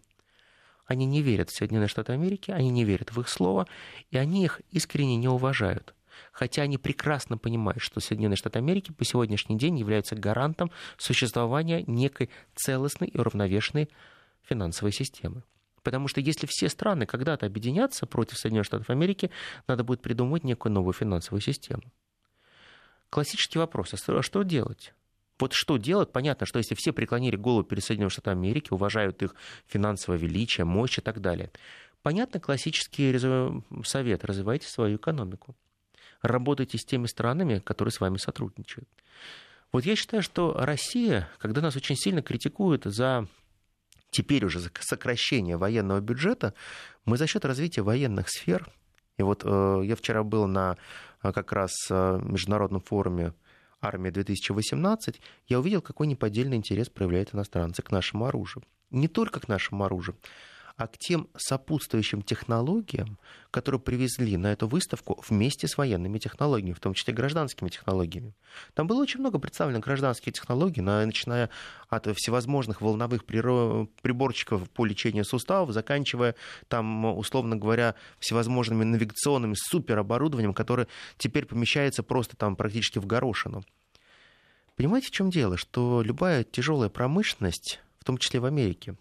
[0.86, 3.68] Они не верят в Соединенные Штаты Америки, они не верят в их слово,
[4.12, 5.94] и они их искренне не уважают.
[6.32, 12.30] Хотя они прекрасно понимают, что Соединенные Штаты Америки по сегодняшний день являются гарантом существования некой
[12.56, 13.90] целостной и уравновешенной
[14.44, 15.44] финансовой системы.
[15.84, 19.32] Потому что если все страны когда-то объединятся против Соединенных Штатов Америки,
[19.68, 21.84] надо будет придумать некую новую финансовую систему.
[23.10, 24.94] Классический вопрос, а что делать?
[25.40, 26.12] Вот что делать?
[26.12, 29.36] Понятно, что если все преклонили голову перед Соединенными Штатами Америки, уважают их
[29.68, 31.50] финансовое величие, мощь и так далее.
[32.02, 33.18] Понятно, классический
[33.84, 35.56] совет– развивайте свою экономику.
[36.22, 38.90] Работайте с теми странами, которые с вами сотрудничают.
[39.72, 43.28] Вот я считаю, что Россия, когда нас очень сильно критикуют за
[44.10, 46.54] теперь уже сокращение военного бюджета,
[47.06, 48.68] мы за счет развития военных сфер,
[49.18, 50.78] и вот э, я вчера был на
[51.22, 53.34] э, как раз э, международном форуме
[53.82, 58.64] «Армия 2018», я увидел, какой неподдельный интерес проявляют иностранцы к нашему оружию.
[58.90, 60.18] Не только к нашему оружию,
[60.80, 63.20] а к тем сопутствующим технологиям,
[63.52, 68.34] которые привезли на эту выставку вместе с военными технологиями, в том числе гражданскими технологиями.
[68.76, 71.50] Там было очень много представлено гражданских технологий, начиная
[71.90, 76.36] от всевозможных волновых приборчиков по лечению суставов, заканчивая
[76.70, 80.88] там, условно говоря, всевозможными навигационными супероборудованием, которое
[81.18, 83.66] теперь помещается просто там практически в горошину.
[84.78, 85.58] Понимаете, в чем дело?
[85.58, 88.96] Что любая тяжелая промышленность, в том числе в Америке,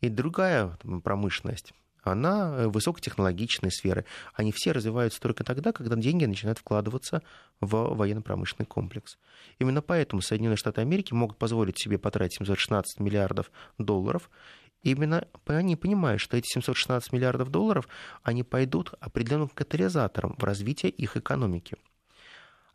[0.00, 4.04] и другая промышленность, она э, высокотехнологичной сферы.
[4.34, 7.22] Они все развиваются только тогда, когда деньги начинают вкладываться
[7.60, 9.18] в военно-промышленный комплекс.
[9.58, 14.30] Именно поэтому Соединенные Штаты Америки могут позволить себе потратить 716 миллиардов долларов.
[14.82, 17.88] Именно они понимают, что эти 716 миллиардов долларов,
[18.22, 21.76] они пойдут определенным катализатором в развитие их экономики.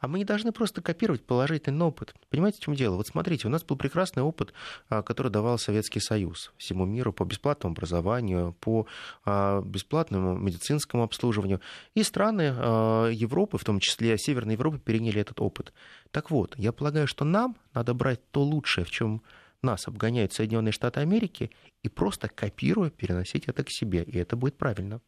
[0.03, 2.13] А мы не должны просто копировать положительный опыт.
[2.29, 2.97] Понимаете, в чем дело?
[2.97, 4.53] Вот смотрите, у нас был прекрасный опыт,
[4.89, 8.85] а, который давал Советский Союз всему миру по бесплатному образованию, по
[9.23, 11.61] а, бесплатному медицинскому обслуживанию.
[11.95, 15.71] И страны а, Европы, в том числе Северной Европы, переняли этот опыт.
[16.11, 19.21] Так вот, я полагаю, что нам надо брать то лучшее, в чем
[19.61, 21.49] нас обгоняют Соединенные Штаты Америки,
[21.81, 24.03] и просто копируя, переносить это к себе.
[24.03, 24.99] И это будет правильно.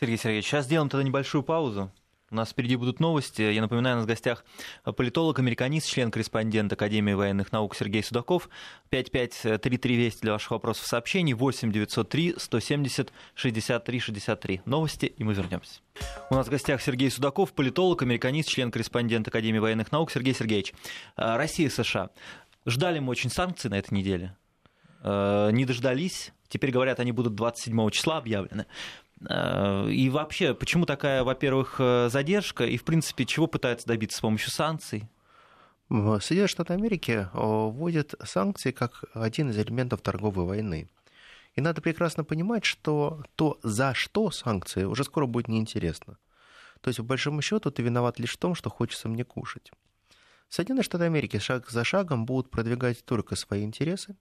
[0.00, 1.92] Сергей Сергеевич, сейчас сделаем тогда небольшую паузу.
[2.28, 3.40] У нас впереди будут новости.
[3.40, 4.44] Я напоминаю, у нас в гостях
[4.96, 8.48] политолог, американист, член-корреспондент Академии военных наук Сергей Судаков.
[8.90, 11.34] 5533 Вести для ваших вопросов сообщений.
[11.34, 14.60] 8 903 170 63 63.
[14.64, 15.78] Новости, и мы вернемся.
[16.28, 20.10] У нас в гостях Сергей Судаков, политолог, американист, член-корреспондент Академии военных наук.
[20.10, 20.74] Сергей Сергеевич,
[21.14, 22.10] а, Россия и США.
[22.66, 24.36] Ждали мы очень санкций на этой неделе.
[25.00, 26.32] А, не дождались.
[26.48, 28.66] Теперь говорят, они будут 27 числа объявлены.
[29.28, 34.20] Э, и вообще, почему такая, во-первых, э, задержка, и, в принципе, чего пытаются добиться с
[34.20, 35.08] помощью санкций?
[35.88, 40.88] Соединенные Штаты Америки э, вводят санкции как один из элементов торговой войны.
[41.54, 46.18] И надо прекрасно понимать, что то, за что санкции, уже скоро будет неинтересно.
[46.82, 49.70] То есть, по большому счету, ты виноват лишь в том, что хочется мне кушать.
[50.48, 54.16] Соединенные Штаты Америки шаг за шагом будут продвигать только свои интересы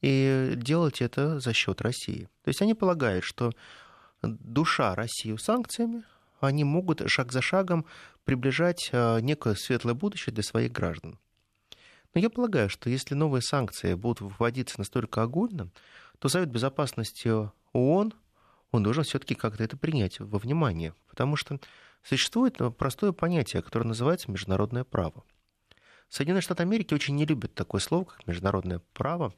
[0.00, 2.28] и делать это за счет России.
[2.44, 3.52] То есть они полагают, что
[4.22, 6.04] душа Россию санкциями,
[6.40, 7.86] они могут шаг за шагом
[8.24, 11.18] приближать э, некое светлое будущее для своих граждан.
[12.14, 15.70] Но я полагаю, что если новые санкции будут вводиться настолько огульно,
[16.18, 18.14] то Совет Безопасности ООН,
[18.72, 21.58] он должен все-таки как-то это принять во внимание, потому что
[22.02, 25.24] существует простое понятие, которое называется международное право.
[26.08, 29.32] Соединенные Штаты Америки очень не любят такое слово, как международное право,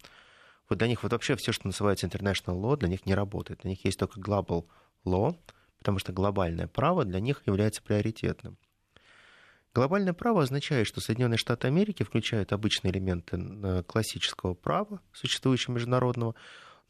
[0.69, 3.61] вот для них вот вообще все, что называется international law, для них не работает.
[3.61, 4.67] Для них есть только global
[5.05, 5.37] law,
[5.79, 8.57] потому что глобальное право для них является приоритетным.
[9.75, 16.35] Глобальное право означает, что Соединенные Штаты Америки включают обычные элементы э, классического права, существующего международного,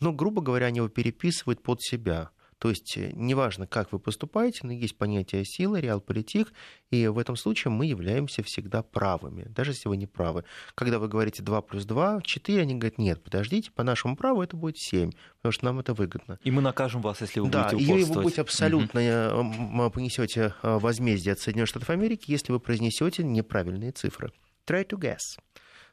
[0.01, 2.31] но, грубо говоря, они его переписывают под себя–
[2.63, 6.53] то есть э, неважно, как вы поступаете, но есть понятие силы, реалполитик,
[6.93, 10.45] и в этом случае мы являемся всегда правыми, даже если вы не правы.
[10.77, 14.57] Когда вы говорите 2 плюс 2, 4, они говорят, нет, подождите, по нашему праву это
[14.57, 16.39] будет 7, потому что нам это выгодно.
[16.45, 18.07] И мы накажем вас, если вы да, будете упорствовать.
[18.07, 19.91] Да, и вы будете абсолютно угу.
[19.91, 24.31] понесете возмездие от Соединенных Штатов Америки, если вы произнесете неправильные цифры.
[24.69, 25.19] Try to guess.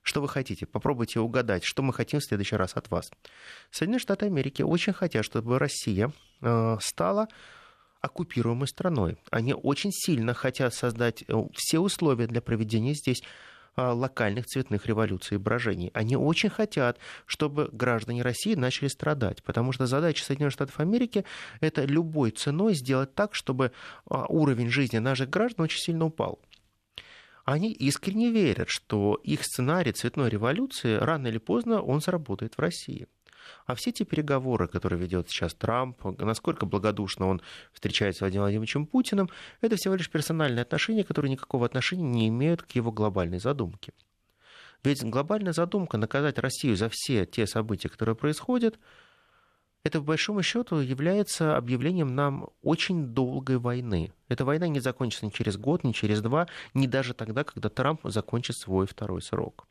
[0.02, 0.66] Что вы хотите?
[0.66, 3.12] Попробуйте угадать, что мы хотим в следующий раз от вас.
[3.70, 7.28] Соединенные Штаты Америки очень хотят, чтобы Россия э, стала
[8.02, 9.18] оккупируемой страной.
[9.30, 13.22] Они очень сильно хотят создать э, все условия для проведения здесь
[13.76, 15.92] а, локальных цветных революций и брожений.
[15.94, 21.24] Они очень хотят, чтобы граждане России начали страдать, потому что задача Соединенных Штатов Америки—
[21.62, 23.72] это любой ценой сделать так, чтобы
[24.06, 26.40] уровень жизни наших граждан очень сильно упал
[27.52, 33.08] они искренне верят, что их сценарий цветной революции рано или поздно он заработает в России.
[33.66, 37.42] А все эти переговоры, которые ведет сейчас Трамп, насколько благодушно он
[37.74, 39.30] встречается с Владимиром Владимировичем Путиным,
[39.62, 43.94] это всего лишь персональные отношения, которые никакого отношения не имеют к его глобальной задумке.
[44.84, 48.80] Ведь глобальная задумка наказать Россию за все те события, которые происходят,
[49.84, 54.12] это, по большому счету, является объявлением нам очень долгой войны.
[54.28, 58.02] Эта война не закончится ни через год, ни через два, ни даже тогда, когда Трамп
[58.04, 59.68] закончит свой второй срок.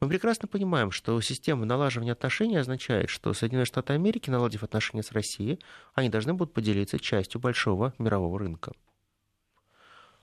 [0.00, 5.12] Мы прекрасно понимаем, что система налаживания отношений означает, что Соединенные Штаты Америки, наладив отношения с
[5.12, 5.60] Россией,
[5.94, 8.72] они должны будут поделиться частью большого мирового рынка.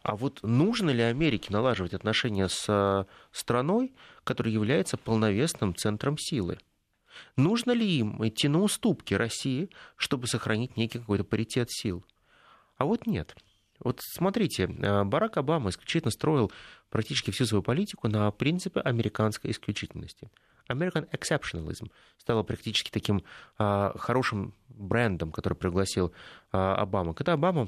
[0.01, 6.57] А вот нужно ли Америке налаживать отношения с э, страной, которая является полновесным центром силы?
[7.35, 12.05] Нужно ли им идти на уступки России, чтобы сохранить некий какой-то паритет сил?
[12.77, 13.35] А вот нет.
[13.79, 16.51] Вот смотрите, э, Барак Обама исключительно строил
[16.89, 20.29] практически всю свою политику на принципе американской исключительности.
[20.69, 23.23] American exceptionalism стало практически таким
[23.57, 26.13] а, хорошим брендом, который пригласил
[26.51, 27.13] а, Обама.
[27.13, 27.67] Когда Обама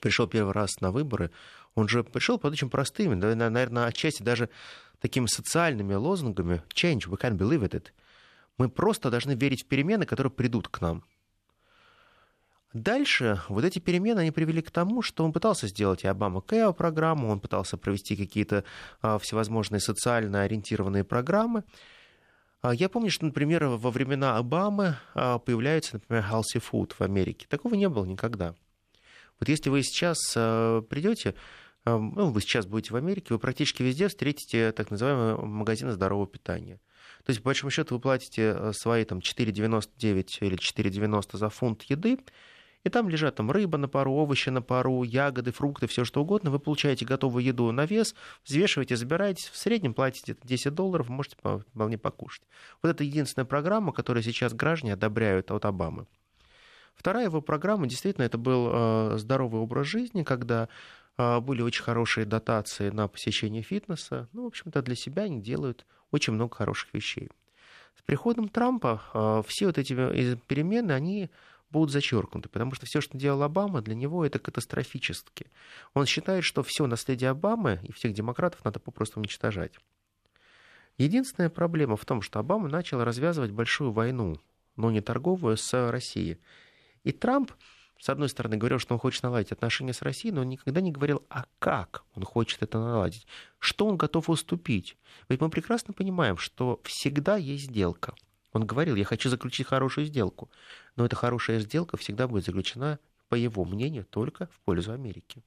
[0.00, 1.30] пришел первый раз на выборы,
[1.74, 4.48] он же пришел под очень простыми, наверное, отчасти даже
[5.00, 7.92] такими социальными лозунгами «Change, we can't believe it».
[8.58, 11.04] Мы просто должны верить в перемены, которые придут к нам.
[12.76, 16.72] Дальше вот эти перемены, они привели к тому, что он пытался сделать и Обама Кэо
[16.72, 18.64] программу, он пытался провести какие-то
[19.00, 21.64] а, всевозможные социально ориентированные программы.
[22.60, 27.46] А, я помню, что, например, во времена Обамы а, появляется, например, healthy food в Америке.
[27.48, 28.54] Такого не было никогда.
[29.40, 30.18] Вот если вы сейчас
[30.88, 31.34] придете,
[31.84, 36.80] ну, вы сейчас будете в Америке, вы практически везде встретите так называемые магазины здорового питания.
[37.26, 41.82] То есть, по большому счету, вы платите а, свои там, 4,99 или 4,90 за фунт
[41.82, 42.20] еды,
[42.84, 46.52] и там лежат там рыба на пару, овощи на пару, ягоды, фрукты, все что угодно.
[46.52, 51.98] Вы получаете готовую еду на вес, взвешиваете, забираете, в среднем платите 10 долларов, можете вполне
[51.98, 52.44] покушать.
[52.80, 56.06] Вот это единственная программа, которую сейчас граждане одобряют от Обамы.
[56.94, 60.68] Вторая его программа, действительно, это был э, здоровый образ жизни, когда
[61.18, 64.28] э, были очень хорошие дотации на посещение фитнеса.
[64.32, 65.84] Ну, в общем-то, для себя они делают
[66.16, 67.30] очень много хороших вещей.
[67.96, 69.94] С приходом Трампа э, все вот эти
[70.46, 71.30] перемены, они
[71.70, 75.46] будут зачеркнуты, потому что все, что делал Обама, для него это катастрофически.
[75.94, 79.72] Он считает, что все наследие Обамы и всех демократов надо попросту уничтожать.
[80.98, 84.40] Единственная проблема в том, что Обама начал развязывать большую войну,
[84.76, 86.38] но не торговую, с Россией.
[87.04, 87.52] И Трамп,
[87.98, 90.92] с одной стороны, говорил, что он хочет наладить отношения с Россией, но он никогда не
[90.92, 93.26] говорил, а как он хочет это наладить,
[93.58, 94.96] что он готов уступить.
[95.28, 98.14] Ведь мы прекрасно понимаем, что всегда есть сделка–
[98.56, 100.50] он говорил, я хочу заключить хорошую сделку.
[100.96, 105.42] Но эта хорошая сделка всегда будет заключена, по его мнению, только в пользу Америки.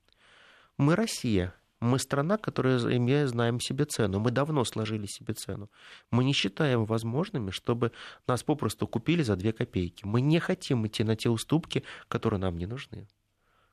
[0.77, 1.55] Мы Россия.
[1.79, 4.19] Мы страна, которая имея, знаем себе цену.
[4.19, 5.69] Мы давно сложили себе цену.
[6.11, 7.91] Мы не считаем возможными, чтобы
[8.27, 10.05] нас попросту купили за две копейки.
[10.05, 13.07] Мы не хотим идти на те уступки, которые нам не нужны.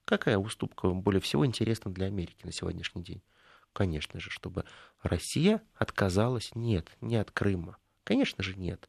[0.04, 3.22] Какая уступка более всего интересна для Америки на сегодняшний день?
[3.72, 4.64] Конечно же, чтобы
[5.02, 7.76] Россия отказалась, нет, не от Крыма.
[8.04, 8.88] Конечно же, нет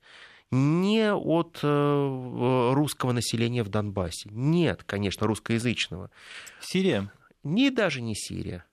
[0.52, 4.30] не от э, русского населения в Донбассе.
[4.32, 6.10] Нет, конечно, русскоязычного.
[6.62, 7.12] Сирия?
[7.44, 8.66] Не даже не Сирия.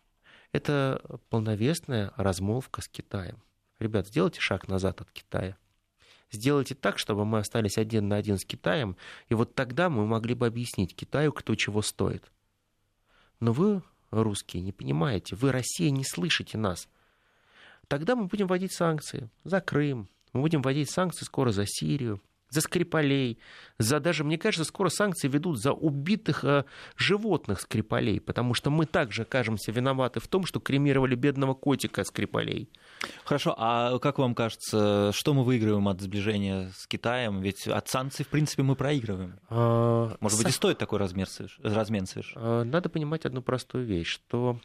[0.55, 3.43] Это полновесная размолвка с Китаем.
[3.81, 5.57] Ребят, сделайте шаг назад от Китая.
[6.31, 8.97] Сделайте так, чтобы мы остались один на один с Китаем,
[9.29, 12.31] и вот тогда мы могли бы объяснить Китаю, кто чего стоит.
[13.41, 16.89] Но вы, русские, не понимаете, вы, Россия, не слышите нас.
[17.89, 22.23] Тогда мы будем вводить санкции за Крым, мы будем вводить санкции скоро за Сирию,
[22.55, 23.39] за Скрипалей,
[23.79, 26.65] за даже, мне кажется, скоро санкции ведут за убитых э,
[26.97, 32.71] животных Скрипалей, потому что мы также окажемся виноваты в том, что кремировали бедного котика Скрипалей.
[33.25, 37.41] Хорошо, а как вам кажется, что мы выигрываем от сближения с Китаем?
[37.41, 39.39] Ведь от санкций, в принципе, мы проигрываем.
[39.51, 41.27] А, Может быть, и стоит такой размер,
[41.63, 42.37] размен совершить?
[42.37, 44.61] А, надо понимать одну простую вещь, что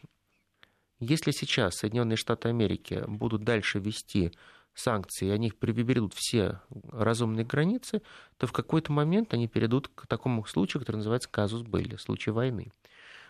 [1.00, 4.34] если сейчас Соединенные Штаты Америки будут дальше вести
[4.74, 8.02] санкции, они приберут все разумные границы,
[8.38, 12.72] то в какой-то момент они перейдут к такому случаю, который называется казус Белли, случай войны.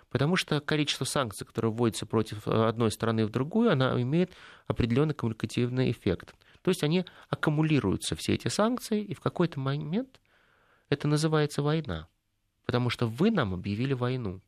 [0.09, 4.31] Потому что количество санкций, которые вводятся против э, одной страны в другую, она имеет
[4.67, 6.33] определенный коммуникативный эффект.
[6.61, 10.19] То есть они аккумулируются, все эти санкции, и в какой-то момент
[10.89, 12.07] это называется война.
[12.65, 14.41] Потому что вы нам объявили войну.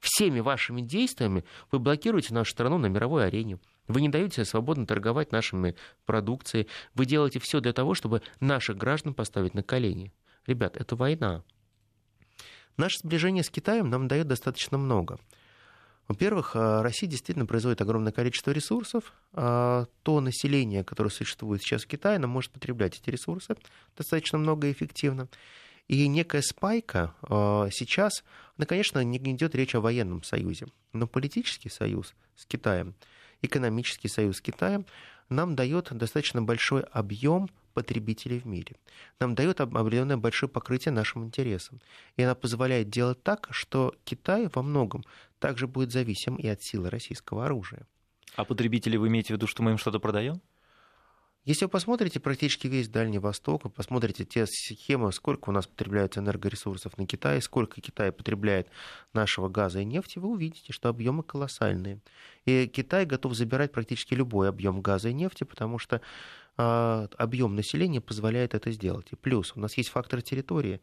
[0.00, 3.58] Всеми вашими действиями вы блокируете нашу страну на мировой арене.
[3.88, 6.68] Вы не даете свободно торговать нашими продукцией.
[6.94, 10.12] Вы делаете все для того, чтобы наших граждан поставить на колени.
[10.46, 11.42] Ребят, это война.
[12.76, 15.18] Наше сближение с Китаем нам дает достаточно много.
[16.08, 19.12] Во-первых, э, Россия действительно производит огромное количество ресурсов.
[19.32, 23.56] А то население, которое существует сейчас в Китае, оно может потреблять эти ресурсы
[23.96, 25.28] достаточно много и эффективно.
[25.88, 28.24] И некая спайка э, сейчас,
[28.56, 32.94] ну, конечно, не идет речь о военном союзе, но политический союз с Китаем,
[33.42, 34.86] экономический союз с Китаем
[35.28, 38.76] нам дает достаточно большой объем потребителей в мире.
[39.20, 41.80] Нам дает определенное большое покрытие нашим интересам.
[42.16, 45.04] И она позволяет делать так, что Китай во многом
[45.38, 47.86] также будет зависим и от силы российского оружия.
[48.34, 50.40] А потребители вы имеете в виду, что мы им что-то продаем?
[51.46, 56.98] Если вы посмотрите практически весь Дальний Восток, посмотрите те схемы, сколько у нас потребляется энергоресурсов
[56.98, 58.66] на Китай, сколько Китай потребляет
[59.12, 62.00] нашего газа и нефти, вы увидите, что объемы колоссальные.
[62.46, 66.00] И Китай готов забирать практически любой объем газа и нефти, потому что
[66.58, 69.06] э, объем населения позволяет это сделать.
[69.12, 70.80] И плюс у нас есть фактор территории,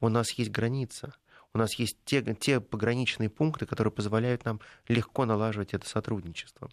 [0.00, 1.14] у нас есть граница.
[1.54, 6.68] У нас есть те, те пограничные пункты, которые позволяют нам легко налаживать это сотрудничество.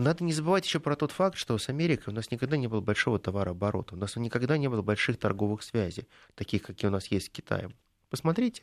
[0.00, 2.80] Надо не забывать еще про тот факт, что с Америкой у нас никогда не было
[2.80, 7.26] большого товарооборота, у нас никогда не было больших торговых связей, таких, какие у нас есть
[7.26, 7.74] с Китаем.
[8.10, 8.62] Посмотрите,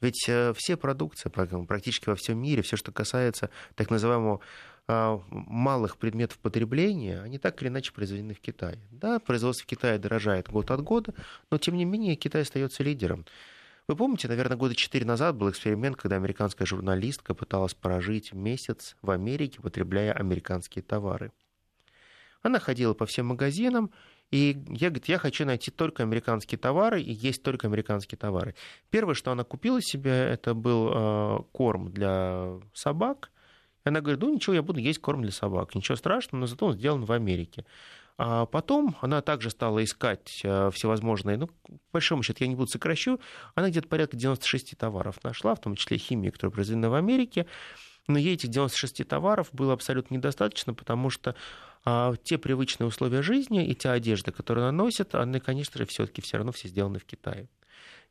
[0.00, 4.40] ведь э, все продукции практически во всем мире, все, что касается так называемого
[4.88, 8.80] а, малых предметов потребления, они так или иначе произведены в Китае.
[8.90, 11.14] Да, производство в Китае дорожает год от года,
[11.48, 13.24] но тем не менее Китай остается лидером.
[13.90, 19.10] Вы помните, наверное, года четыре назад был эксперимент, когда американская журналистка пыталась прожить месяц в
[19.10, 21.32] Америке, потребляя американские товары.
[22.40, 23.90] Она ходила по всем магазинам,
[24.30, 28.54] и я говорит, я хочу найти только американские товары, и есть только американские товары.
[28.90, 33.32] Первое, что она купила себе, это был э, корм для собак.
[33.82, 35.74] Она говорит, ну ничего, я буду есть корм для собак.
[35.74, 37.66] Ничего страшного, но зато он сделан в Америке.
[38.22, 42.70] А потом она также стала искать э, всевозможные, ну, по большому счету, я не буду
[42.70, 43.18] сокращу,
[43.54, 47.46] она где-то порядка 96 товаров нашла, в том числе химии, которая произведена в Америке,
[48.08, 51.34] но ей этих 96 товаров было абсолютно недостаточно, потому что
[51.86, 56.20] а, те привычные условия жизни и те одежды, которые она носит, они, конечно же, все-таки
[56.20, 57.48] все равно все сделаны в Китае.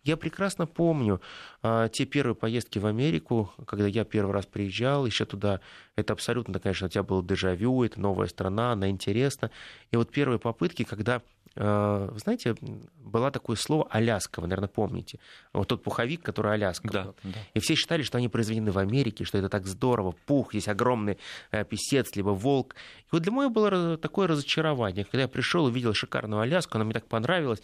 [0.03, 1.21] Я прекрасно помню
[1.61, 5.59] а, те первые поездки в Америку, когда я первый раз приезжал, еще туда,
[5.95, 9.51] это абсолютно, конечно, у тебя было дежавю, это новая страна, она интересна.
[9.91, 11.21] И вот первые попытки, когда
[11.55, 12.55] а, вы знаете,
[12.97, 15.19] было такое слово «Аляска», вы, наверное, помните.
[15.53, 16.89] Вот тот пуховик, который Аляска.
[16.89, 17.39] Да, да.
[17.53, 20.13] И все считали, что они произведены в Америке, что это так здорово.
[20.25, 21.17] Пух, здесь огромный
[21.51, 22.75] э, писец, либо волк.
[22.75, 25.05] И вот для меня было такое разочарование.
[25.05, 27.61] Когда я пришел и увидел шикарную Аляску, она мне так понравилась.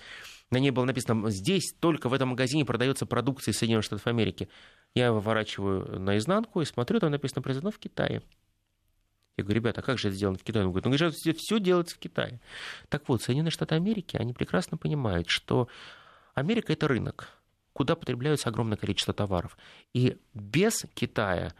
[0.51, 4.47] На ней было написано, здесь только в этом магазине продается продукция Соединенных Штатов Америки.
[4.93, 8.21] Я выворачиваю наизнанку и смотрю, там написано произведено в Китае.
[9.37, 10.65] Я говорю, ребята, а как же это сделано в Китае?
[10.65, 12.39] Он говорит, ну, говорит, все делается в Китае.
[12.89, 15.67] Так вот, Соединенные Штаты Америки, они прекрасно понимают, что
[16.35, 17.29] Америка– это рынок,
[17.73, 19.57] куда потребляются огромное количество товаров.
[19.93, 21.53] И без Китая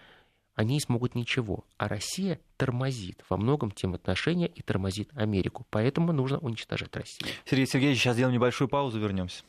[0.56, 1.66] они не смогут ничего.
[1.78, 5.66] А Россия тормозит во многом тем отношения и тормозит Америку.
[5.70, 7.30] Поэтому нужно уничтожать Россию.
[7.46, 9.44] Сергей Сергеевич, сейчас сделаем небольшую паузу, вернемся.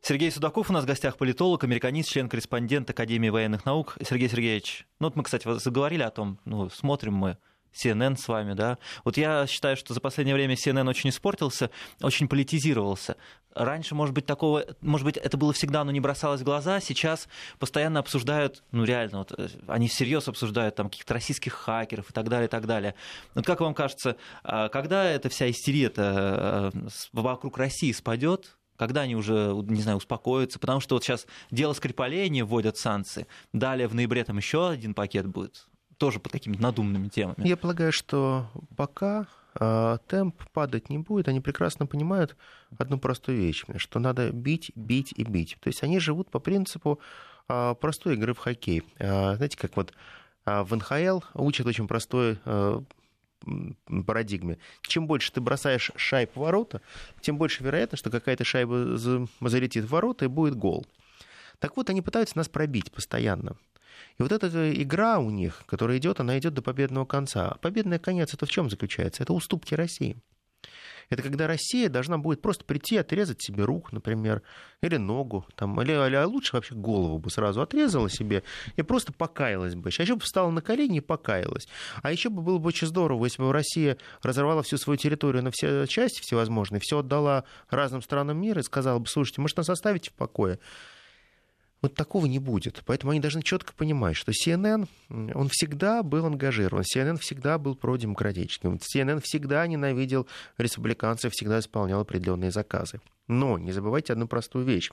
[0.00, 3.96] Сергей Судаков у нас в гостях политолог, американист, член-корреспондент Академии военных наук.
[4.06, 7.38] Сергей Сергеевич, ну вот мы, кстати, заговорили о том, ну, смотрим мы
[7.74, 8.78] CNN с вами, да.
[9.04, 13.16] Вот я считаю, что за последнее время CNN очень испортился, очень политизировался.
[13.54, 16.80] Раньше, может быть, такого, может быть, это было всегда, но не бросалось в глаза.
[16.80, 22.12] Сейчас постоянно обсуждают, ну реально, вот, э, они всерьез обсуждают там каких-то российских хакеров и
[22.12, 22.94] так далее, и так далее.
[23.34, 26.70] Вот как вам кажется, а когда эта вся истерия э,
[27.12, 32.28] вокруг России спадет, когда они уже, не знаю, успокоятся, потому что вот сейчас дело Скрипалей
[32.28, 37.08] не вводят санкции, далее в ноябре там еще один пакет будет тоже под какими-то надуманными
[37.08, 37.46] темами.
[37.46, 39.26] Я полагаю, что пока
[39.58, 42.36] э, темп падать не будет, они прекрасно понимают
[42.76, 45.56] одну простую вещь, что надо бить, бить и бить.
[45.60, 47.00] То есть они живут по принципу
[47.48, 48.82] э, простой игры в хоккей.
[48.98, 49.92] Э, знаете, как вот
[50.46, 52.38] в НХЛ учат очень простой
[54.06, 54.58] парадигме.
[54.82, 56.82] Чем больше ты бросаешь шайб в ворота,
[57.22, 58.98] тем больше вероятно, что какая-то шайба
[59.40, 60.86] залетит в ворота и будет гол.
[61.58, 63.56] Так вот, они пытаются нас пробить постоянно.
[64.18, 67.48] И вот эта игра у них, которая идет, она идет до победного конца.
[67.48, 69.22] А победный конец это в чем заключается?
[69.22, 70.16] Это уступки России.
[71.10, 74.42] Это когда Россия должна будет просто прийти, отрезать себе руку, например,
[74.80, 78.42] или ногу, там, или, или а лучше вообще голову бы сразу отрезала себе
[78.76, 79.90] и просто покаялась бы.
[79.96, 81.68] А еще бы встала на колени и покаялась.
[82.02, 85.50] А еще бы было бы очень здорово, если бы Россия разорвала всю свою территорию на
[85.50, 90.10] все части всевозможные, все отдала разным странам мира и сказала бы, слушайте, может, нас оставите
[90.10, 90.58] в покое?
[91.84, 92.82] Вот такого не будет.
[92.86, 98.76] Поэтому они должны четко понимать, что CNN, он всегда был ангажирован, CNN всегда был продемократическим,
[98.76, 100.26] CNN всегда ненавидел
[100.56, 103.02] республиканцев, всегда исполнял определенные заказы.
[103.28, 104.92] Но не забывайте одну простую вещь.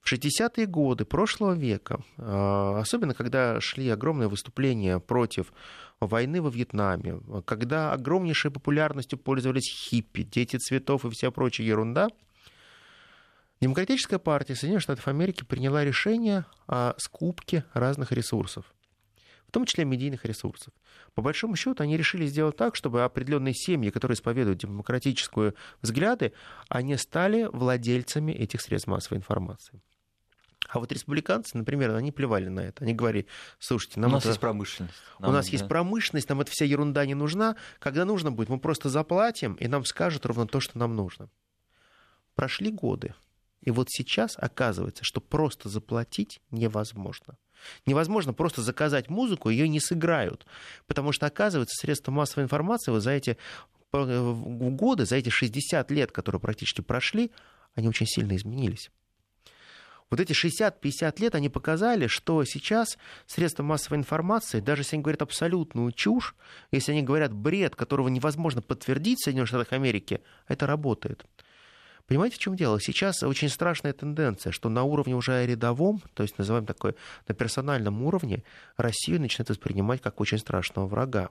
[0.00, 5.52] В 60-е годы прошлого века, а, особенно когда шли огромные выступления против
[5.98, 12.10] войны во Вьетнаме, когда огромнейшей популярностью пользовались хиппи, дети цветов и вся прочая ерунда–
[13.60, 18.74] Демократическая партия Соединенных Штатов Америки приняла решение о скупке разных ресурсов,
[19.48, 20.74] в том числе медийных ресурсов.
[21.14, 26.34] По большому счету, они решили сделать так, чтобы определенные семьи, которые исповедуют демократические взгляды,
[26.68, 29.80] они стали владельцами этих средств массовой информации.
[30.68, 32.84] А вот республиканцы, например, они плевали на это.
[32.84, 33.26] Они говорили,
[33.58, 34.30] слушайте, нам у нас это...
[34.30, 34.96] есть промышленность.
[35.20, 35.52] Нам, у нас да.
[35.52, 37.56] есть промышленность, нам эта вся ерунда не нужна.
[37.78, 41.30] Когда нужно будет, мы просто заплатим, и нам скажут ровно то, что нам нужно.
[42.34, 43.14] Прошли годы.
[43.66, 47.36] И вот сейчас оказывается, что просто заплатить невозможно.
[47.84, 50.46] Невозможно просто заказать музыку, ее не сыграют.
[50.86, 53.36] Потому что, оказывается, средства массовой информации вот за эти
[53.92, 54.32] э,
[54.70, 57.32] годы, за эти 60 лет, которые практически прошли,
[57.74, 58.90] они очень сильно изменились.
[60.10, 62.96] Вот эти 60-50 лет, они показали, что сейчас
[63.26, 66.36] средства массовой информации, даже если они говорят абсолютную чушь,
[66.70, 71.26] если они говорят бред, которого невозможно подтвердить в Соединенных Штатах Америки, это работает.
[72.06, 72.80] Понимаете, в чем дело?
[72.80, 76.94] Сейчас очень страшная тенденция, что на уровне уже рядовом, то есть называем такой
[77.26, 78.44] на персональном уровне,
[78.76, 81.30] Россию начинает воспринимать как очень страшного врага.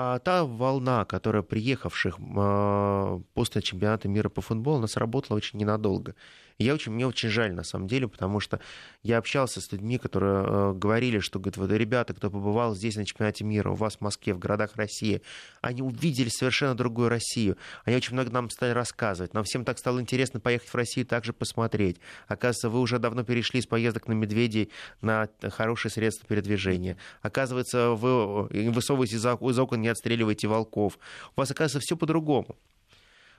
[0.00, 6.14] А та волна, которая приехавших а, после чемпионата мира по футболу, она сработала очень ненадолго.
[6.58, 8.58] Я очень, мне очень жаль, на самом деле, потому что
[9.04, 13.06] я общался с людьми, которые э, говорили, что, говорят, вот, ребята, кто побывал здесь на
[13.06, 15.22] чемпионате мира, у вас в Москве, в городах России,
[15.60, 17.56] они увидели совершенно другую Россию.
[17.84, 19.34] Они очень много нам стали рассказывать.
[19.34, 21.98] Нам всем так стало интересно поехать в Россию также посмотреть.
[22.26, 24.70] Оказывается, вы уже давно перешли из поездок на медведей
[25.00, 26.96] на хорошие средства передвижения.
[27.22, 30.98] Оказывается, вы э, высовываетесь из окон, не отстреливаете волков.
[31.34, 32.56] У вас, оказывается, все по-другому.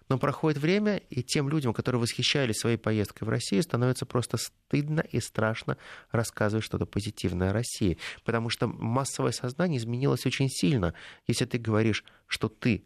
[0.10, 5.02] Но проходит время, и тем людям, которые восхищались своей поездкой в Россию, становится просто стыдно
[5.02, 5.78] и страшно
[6.12, 8.00] рассказывать что-то позитивное о России.
[8.26, 10.95] Потому что массовое сознание изменилось очень сильно.
[11.28, 12.86] Если ты говоришь, что ты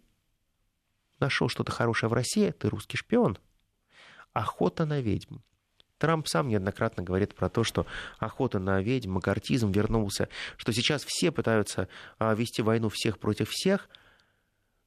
[1.22, 3.38] нашел что-то хорошее в России, ты русский шпион.
[4.34, 5.38] Охота на ведьм.
[6.04, 7.86] Трамп сам неоднократно говорит про то, что
[8.20, 10.28] охота на ведьм, макартизм вернулся,
[10.58, 11.88] что сейчас все пытаются
[12.20, 13.90] а, вести войну всех против всех–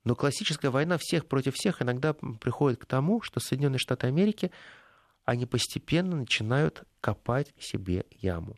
[0.05, 4.53] но классическая война всех против всех иногда приходит к тому, что Соединенные Штаты Америки,
[5.25, 8.57] они постепенно начинают копать себе яму.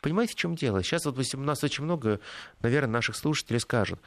[0.00, 0.82] Понимаете, в чем дело?
[0.82, 2.20] Сейчас вот у нас очень много,
[2.60, 4.00] наверное, наших слушателей скажут,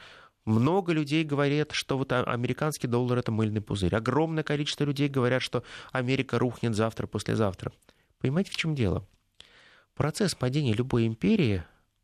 [0.44, 3.94] много людей говорят, что вот американский доллар это мыльный пузырь.
[3.94, 5.62] Огромное количество людей говорят, что
[5.92, 7.72] Америка рухнет завтра, послезавтра.
[8.18, 9.06] Понимаете, в чем дело?
[9.94, 11.62] Процесс падения любой империи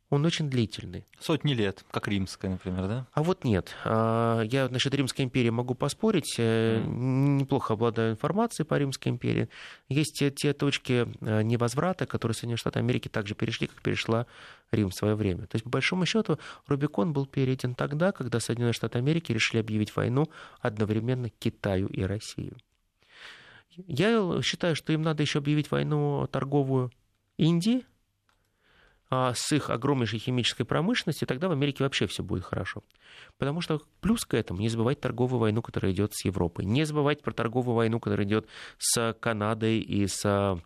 [0.08, 1.04] он очень длительный.
[1.18, 3.06] Сотни лет, как римская, например, да?
[3.12, 3.74] А вот нет.
[3.84, 6.38] А, я насчет Римской империи могу поспорить.
[6.38, 7.38] Mm.
[7.38, 9.48] Неплохо обладаю информацией по Римской империи.
[9.88, 14.26] Есть те, точки э, невозврата, которые Соединенные Штаты Америки также перешли, как перешла
[14.70, 15.46] Рим в свое время.
[15.46, 16.38] То есть, по большому счету,
[16.68, 20.28] Рубикон был перейден тогда, когда Соединенные Штаты Америки решили объявить войну
[20.60, 22.52] одновременно Китаю и России.
[23.88, 26.92] Я считаю, что им надо еще объявить войну торговую
[27.36, 27.84] Индии,
[29.10, 32.82] с их огромнейшей химической промышленностью, тогда в Америке вообще все будет хорошо.
[33.38, 36.64] Потому что плюс к этому не забывать торговую войну, которая идет с Европой.
[36.64, 38.48] Не забывать про торговую войну, которая идет
[38.78, 40.56] с Канадой и с э,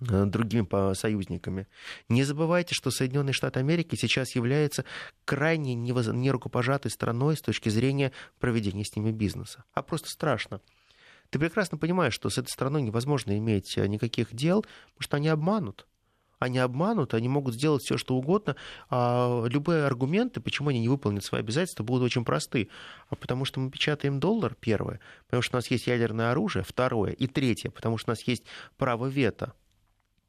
[0.00, 1.66] другими союзниками.
[2.08, 4.84] Не забывайте, что Соединенные Штаты Америки сейчас являются
[5.24, 9.64] крайне нерукопожатой страной с точки зрения проведения с ними бизнеса.
[9.74, 10.60] А просто страшно.
[11.30, 15.28] Ты прекрасно понимаешь, что с этой страной невозможно иметь э, никаких дел, потому что они
[15.28, 15.86] обманут
[16.38, 18.56] они обманут, они могут сделать все, что угодно.
[18.90, 22.68] А любые аргументы, почему они не выполнят свои обязательства, будут очень просты.
[23.08, 27.12] А потому что мы печатаем доллар, первое, потому что у нас есть ядерное оружие, второе,
[27.12, 28.44] и третье, потому что у нас есть
[28.76, 29.54] право вето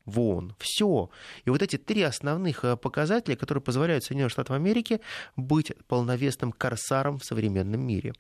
[0.06, 0.56] в ООН.
[0.60, 1.10] Все.
[1.46, 5.02] И вот эти три основных э, показателя, которые позволяют Соединенным Штатам Америки
[5.36, 8.14] быть полновесным корсаром в современном мире.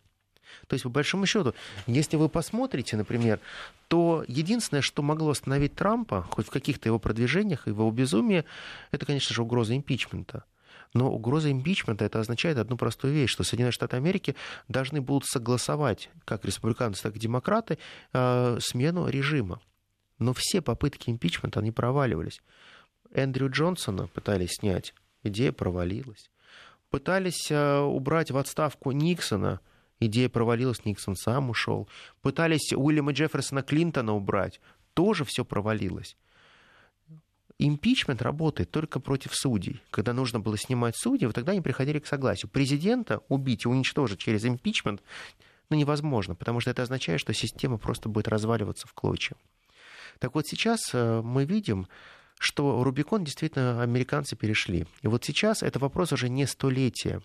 [0.68, 1.54] То есть, по большому счету,
[1.88, 3.39] если вы посмотрите, например,
[3.88, 8.45] то единственное, что могло остановить Трампа, хоть в каких-то его продвижениях, его безумии,
[8.91, 10.43] это, конечно же, угроза импичмента.
[10.93, 14.36] Но угроза импичмента это означает одну простую вещь, что Соединенные Штаты Америки
[14.68, 17.78] должны будут согласовать, как республиканцы, так и демократы,
[18.14, 19.62] э, смену режима.
[20.18, 22.41] Но все попытки импичмента, они проваливались.
[23.12, 24.93] Эндрю Джонсона пытались снять,
[25.24, 26.30] идея провалилась.
[26.89, 29.60] Пытались э, убрать в отставку Никсона,
[30.00, 31.89] Идея провалилась, Никсон сам ушел.
[32.22, 34.62] Пытались Уильяма Джефферсона Клинтона убрать,
[34.93, 36.16] тоже все провалилось.
[37.58, 39.82] Импичмент работает только против судей.
[39.91, 42.50] Когда нужно было снимать судей, вот тогда они приходили к согласию.
[42.50, 45.02] Президента убить и уничтожить через импичмент
[45.70, 49.36] ну, невозможно, потому что это означает, что система просто будет разваливаться в клочья.
[50.18, 51.88] Так вот сейчас э, мы видим,
[52.39, 54.88] что Рубикон действительно американцы перешли.
[55.02, 57.22] И вот сейчас это вопрос уже не столетия.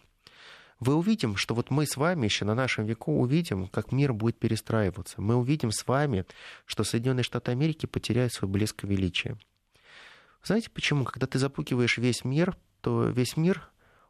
[0.85, 4.39] Вы увидим, что вот мы с вами еще на нашем веку увидим, как мир будет
[4.39, 5.18] перестраиваться.
[5.22, 6.26] Мы увидим с вами,
[6.66, 9.39] что Соединенные Штаты Америки потеряют свой блеск и величие.
[10.43, 11.07] Знаете почему?
[11.07, 13.66] Когда ты запукиваешь весь мир, то весь мир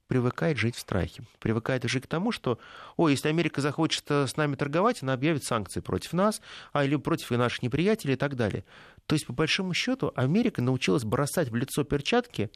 [0.08, 1.22] привыкает жить в страхе.
[1.38, 2.58] Привыкает жить к тому, что,
[2.96, 6.40] ой, если Америка захочет э, с нами торговать, она объявит санкции против нас,
[6.72, 8.64] а или против наших неприятелей и так далее.
[9.06, 12.50] То есть, по большому счету, Америка научилась бросать в лицо перчатки,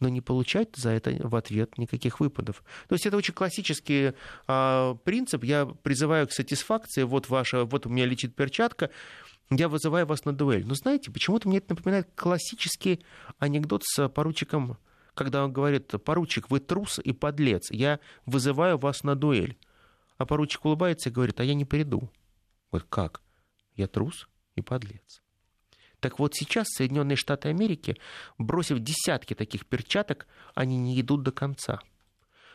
[0.00, 2.62] но не получать за это в ответ никаких выпадов.
[2.88, 4.12] То есть это очень классический
[4.46, 5.44] а, принцип.
[5.44, 7.02] Я призываю к сатисфакции.
[7.02, 8.90] Вот ваша, вот у меня летит перчатка,
[9.50, 10.66] я вызываю вас на дуэль.
[10.66, 13.04] Но знаете, почему-то мне это напоминает классический
[13.38, 14.78] анекдот с поручиком
[15.16, 19.56] когда он говорит, поручик, вы трус и подлец, я вызываю вас на дуэль.
[20.18, 22.10] А поручик улыбается и говорит, а я не приду.
[22.70, 23.22] Вот как?
[23.74, 25.22] Я трус и подлец.
[26.00, 27.96] Так вот сейчас Соединенные Штаты Америки,
[28.38, 31.80] бросив десятки таких перчаток, они не идут до конца.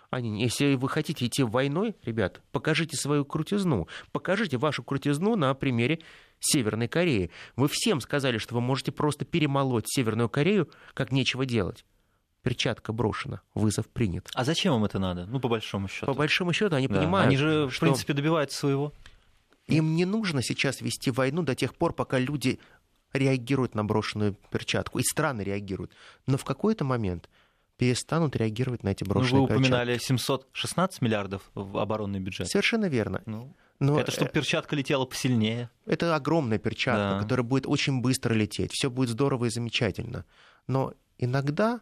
[0.09, 3.87] Они, если вы хотите идти войной, ребят, покажите свою крутизну.
[4.11, 5.99] Покажите вашу крутизну на примере
[6.39, 7.31] Северной Кореи.
[7.55, 11.85] Вы всем сказали, что вы можете просто перемолоть Северную Корею, как нечего делать
[12.41, 14.29] перчатка брошена, вызов принят.
[14.33, 15.25] А зачем им это надо?
[15.25, 16.07] Ну, по большому счету.
[16.07, 16.99] По большому счету они да.
[16.99, 17.27] понимают.
[17.27, 18.93] Они же, в принципе, добиваются своего.
[19.67, 22.59] Им не нужно сейчас вести войну до тех пор, пока люди
[23.13, 25.91] реагируют на брошенную перчатку, и страны реагируют.
[26.27, 27.29] Но в какой-то момент
[27.77, 29.53] перестанут реагировать на эти брошенные перчатки.
[29.53, 30.07] ну, вы упоминали перчатки.
[30.07, 32.47] 716 миллиардов в оборонный бюджет.
[32.47, 33.23] Совершенно верно.
[33.25, 35.69] Ну, Но это чтобы э, перчатка летела посильнее.
[35.87, 37.19] Это огромная перчатка, да.
[37.21, 38.71] которая будет очень быстро лететь.
[38.71, 40.25] Все будет здорово и замечательно.
[40.67, 41.81] Но иногда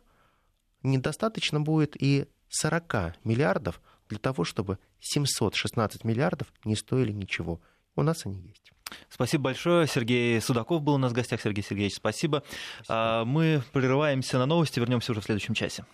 [0.84, 7.62] недостаточно будет и 40 миллиардов для того, чтобы 716 миллиардов не стоили ничего.
[7.96, 8.72] У нас они есть.
[9.10, 9.88] Спасибо большое.
[9.88, 11.42] Сергей Судаков был у нас в гостях.
[11.42, 12.20] Сергей Сергеевич, спасибо.
[12.20, 12.44] спасибо.
[12.88, 15.86] А, мы прерываемся на новости, вернемся уже в следующем часе.